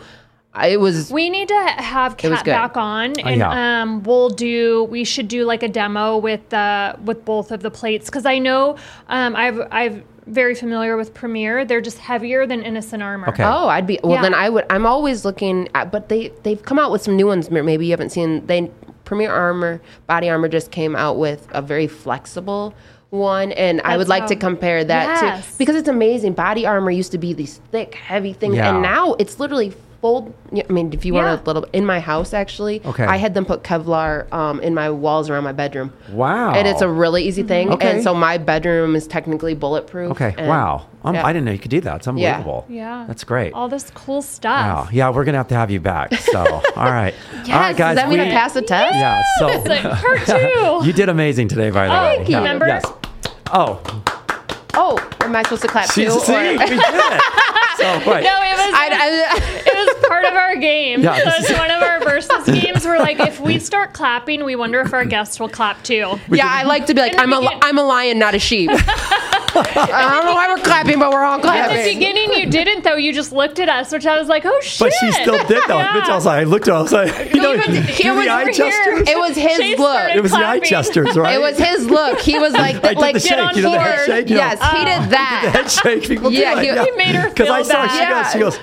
[0.56, 3.82] I- It was We need to have was Kat back on, and yeah.
[3.82, 4.84] um, we'll do.
[4.84, 8.38] We should do like a demo with uh, with both of the plates because I
[8.38, 8.76] know
[9.08, 11.64] um, I've I've very familiar with Premier.
[11.64, 13.28] They're just heavier than Innocent Armor.
[13.28, 13.44] Okay.
[13.44, 14.14] Oh, I'd be well.
[14.14, 14.22] Yeah.
[14.22, 14.64] Then I would.
[14.70, 17.50] I'm always looking at, but they they've come out with some new ones.
[17.50, 18.44] Maybe you haven't seen.
[18.46, 18.70] They
[19.04, 22.74] Premier Armor Body Armor just came out with a very flexible
[23.10, 25.52] one, and I would like how- to compare that Yes.
[25.52, 26.32] to because it's amazing.
[26.32, 28.70] Body Armor used to be these thick, heavy things, Yeah.
[28.72, 29.74] and now it's literally.
[30.02, 30.34] Fold.
[30.52, 31.24] I mean, if you Yeah.
[31.24, 33.04] want a little, in my house actually, Okay.
[33.04, 35.92] I had them put Kevlar um, in my walls around my bedroom.
[36.12, 36.52] Wow.
[36.52, 37.90] And it's a really easy thing, Okay.
[37.92, 40.10] and so my bedroom is technically bulletproof.
[40.12, 40.34] Okay.
[40.36, 40.86] and- wow.
[41.04, 41.24] Um, yeah.
[41.24, 41.96] I didn't know you could do that.
[41.96, 42.66] It's unbelievable.
[42.68, 43.04] Yeah.
[43.06, 43.52] That's great.
[43.54, 44.66] All this cool stuff.
[44.66, 44.88] Wow.
[44.92, 46.12] Yeah, we're gonna have to have you back.
[46.14, 46.40] So,
[46.76, 47.14] all right.
[47.44, 47.94] Yes, all right, guys.
[47.96, 48.94] Does that mean we- I passed the test?
[48.96, 49.22] Yeah.
[49.38, 50.18] So It's like her
[50.82, 50.86] too.
[50.86, 52.16] you did amazing today, by the Oh, way.
[52.16, 52.36] thank you.
[52.38, 52.58] Yeah.
[52.66, 52.84] Yes.
[53.52, 53.80] Oh,
[54.78, 56.10] Oh, am I supposed to clap see, too?
[56.20, 57.22] see, or- we did it.
[57.76, 58.24] So, right.
[58.24, 58.74] No, it was.
[58.74, 61.02] I, I, it was part of our game.
[61.02, 62.86] Yeah, so this it's one of our versus games.
[62.86, 66.18] We're like, if we start clapping, we wonder if our guests will clap too.
[66.30, 68.70] yeah, I like to be like I'm a begin- I'm a lion, not a sheep.
[69.58, 71.76] I don't know why we're clapping, but we're all clapping.
[71.78, 72.96] In the beginning, you didn't though.
[72.96, 74.78] You just looked at us, which I was like, oh shit.
[74.80, 75.78] But she still did though.
[75.78, 75.92] Yeah.
[75.94, 77.80] Bitch, I was like, I looked at her, I was like, you know, Even- do
[77.80, 78.70] he the was eye over here.
[78.70, 79.08] gestures.
[79.08, 79.92] It was his Chase look.
[79.92, 80.68] started It was the eye clapping.
[80.68, 81.34] gestures, right?
[81.36, 82.20] It was his look.
[82.20, 83.38] He was like I did like the get shake.
[83.38, 84.06] on You know the head board.
[84.06, 84.30] shake.
[84.30, 84.84] You yes, know, he uh.
[84.84, 85.50] did the that.
[85.54, 86.08] head shake.
[86.08, 86.84] People Yeah, do he- it.
[86.84, 88.22] he made her Because I feel saw her, she bad.
[88.24, 88.58] goes, she goes.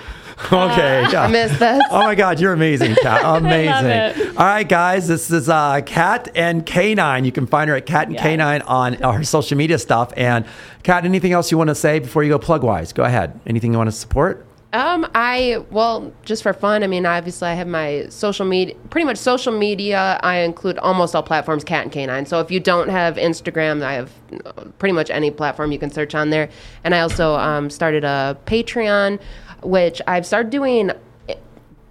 [0.54, 1.24] Okay, yeah.
[1.24, 1.82] I missed this.
[1.90, 3.22] Oh my God, you're amazing, Kat.
[3.44, 4.28] Amazing.
[4.38, 7.26] All right, guys, this is uh, Kat and K9.
[7.26, 8.24] You can find her at Kat and Yes.
[8.26, 10.12] K9 on our social media stuff.
[10.16, 10.46] And
[10.84, 12.94] Kat, anything else you want to say before you go plug wise?
[12.94, 13.40] Go ahead.
[13.48, 14.46] Anything you want to support?
[14.74, 16.84] Um, I well, just for fun.
[16.84, 20.20] I mean, obviously, I have my social media, pretty much social media.
[20.24, 22.28] I include almost all platforms, Kat and K9.
[22.28, 24.12] So if you don't have Instagram, I have
[24.46, 26.50] uh, pretty much any platform you can search on there.
[26.84, 29.20] And I also um, started a Patreon,
[29.64, 30.92] which I've started doing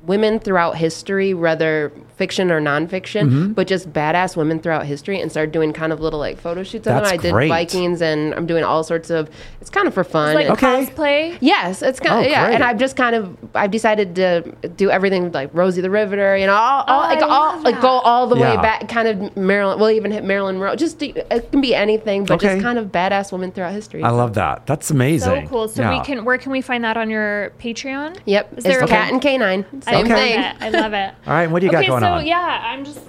[0.02, 3.52] women throughout history, whether fiction or nonfiction, Mm-hmm.
[3.52, 6.86] but just badass women throughout history, and started doing kind of little like photo shoots
[6.86, 7.04] of them.
[7.04, 7.48] I did great.
[7.48, 9.30] Vikings, and I'm doing all sorts of.
[9.60, 10.34] It's kind of for fun.
[10.34, 10.86] like and- Okay.
[10.86, 11.38] cosplay.
[11.40, 12.54] Yes, it's kind Oh, of yeah, great.
[12.56, 14.42] and I've just kind of I've decided to
[14.76, 17.80] do everything like Rosie the Riveter, you know, all, all Oh, like all love like
[17.80, 19.78] go all the way back, kind of Marilyn.
[19.78, 20.76] We'll even hit Marilyn Monroe.
[20.76, 22.54] Just do, it can be anything, but Okay.
[22.54, 24.02] just kind of badass women throughout history.
[24.02, 24.66] I love that.
[24.66, 25.44] That's amazing.
[25.44, 25.68] So cool.
[25.68, 25.98] So Yeah.
[25.98, 26.24] we can.
[26.24, 28.16] Where can we find that on your Patreon?
[28.26, 29.42] Yep, Is it's there a Kat and K9,
[29.86, 30.40] I same love thing.
[30.40, 30.56] it.
[30.60, 31.14] I love it.
[31.26, 32.11] All right, what do you got going so on?
[32.20, 33.00] Yeah, I'm just.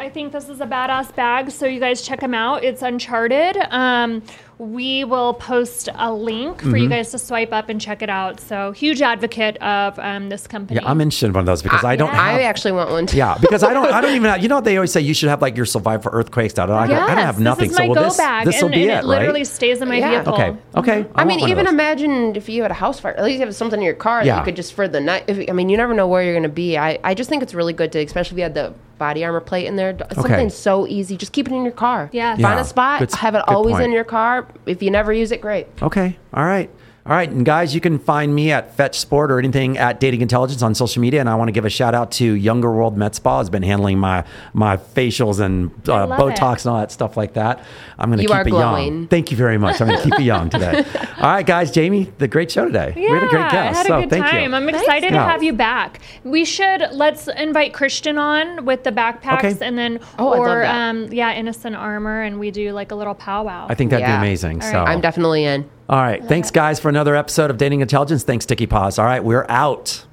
[0.00, 2.62] I think this is a badass bag, so you guys check them out.
[2.62, 3.56] It's Uncharted.
[3.70, 4.22] Um,
[4.58, 6.76] we will post a link for Mm-hmm.
[6.76, 8.40] you guys to swipe up and check it out.
[8.40, 10.80] So huge advocate of um, this company.
[10.80, 12.30] Yeah, I'm interested in one of those because I don't yeah.
[12.32, 12.40] have.
[12.40, 13.06] I actually want one.
[13.06, 13.16] Too.
[13.16, 13.92] yeah, because I don't.
[13.92, 14.28] I don't even.
[14.30, 15.00] Have, you know what they always say?
[15.00, 16.54] You should have like your survive for earthquakes.
[16.54, 16.94] Da, da, da.
[16.94, 17.68] I, I don't have nothing.
[17.68, 19.04] This is my so go will this, bag, this will and, be and it, it
[19.04, 19.46] literally right?
[19.46, 20.10] stays in my Yeah.
[20.22, 20.34] vehicle.
[20.34, 20.56] Okay.
[20.76, 20.92] Okay.
[21.14, 23.14] I, mean, want one of even imagine if you had a house fire.
[23.14, 24.34] At least you have something in your car Yeah.
[24.34, 25.24] that you could just for the night.
[25.28, 26.76] If, I mean, you never know where you're going to be.
[26.76, 29.40] I, I just think it's really good to, especially if you had the body armor
[29.40, 29.96] plate in there.
[30.12, 31.16] Something so easy.
[31.16, 32.10] Just keep it in your car.
[32.12, 32.36] Yeah.
[32.36, 32.98] Find a spot.
[32.98, 33.84] Good have it always point.
[33.86, 34.47] in your car.
[34.66, 35.66] If you never use it, great.
[35.82, 36.16] Okay.
[36.34, 36.70] All right.
[37.08, 37.30] All right.
[37.30, 40.74] And guys, you can find me at Fetch Sport or anything at Dating Intelligence on
[40.74, 41.20] social media.
[41.20, 43.62] And I want to give a shout out to Younger World Med Spa has been
[43.62, 46.64] handling my my facials and uh, Botox it.
[46.66, 47.64] and all that stuff like that.
[47.98, 48.94] I'm going to keep it glowing.
[48.94, 49.08] young.
[49.08, 49.80] Thank you very much.
[49.80, 50.84] I'm going to keep it young today.
[51.16, 51.70] All right, guys.
[51.70, 52.92] Jamie, the great show today.
[52.94, 53.54] Yeah, we had a great guest.
[53.54, 54.50] I had a so good thank time.
[54.50, 54.56] you.
[54.56, 56.00] I'm excited to have you back.
[56.24, 59.58] We should let's invite Christian on with the backpacks, Okay.
[59.66, 63.66] and then Oh, or um yeah, innocent armor, and we do like a little powwow.
[63.70, 64.20] I think that'd Yeah.
[64.20, 64.62] be amazing.
[64.62, 64.88] All so right.
[64.90, 65.70] I'm definitely in.
[65.88, 66.22] All right.
[66.22, 68.22] Thanks, guys, for another episode of Dating Intelligence.
[68.22, 68.98] Thanks, Sticky Paws.
[68.98, 70.04] All right, we're out.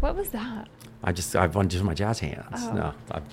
[0.00, 0.68] what was that?
[1.02, 2.44] I just I've just my jazz hands.
[2.54, 2.72] Oh.
[2.72, 3.24] No, I'm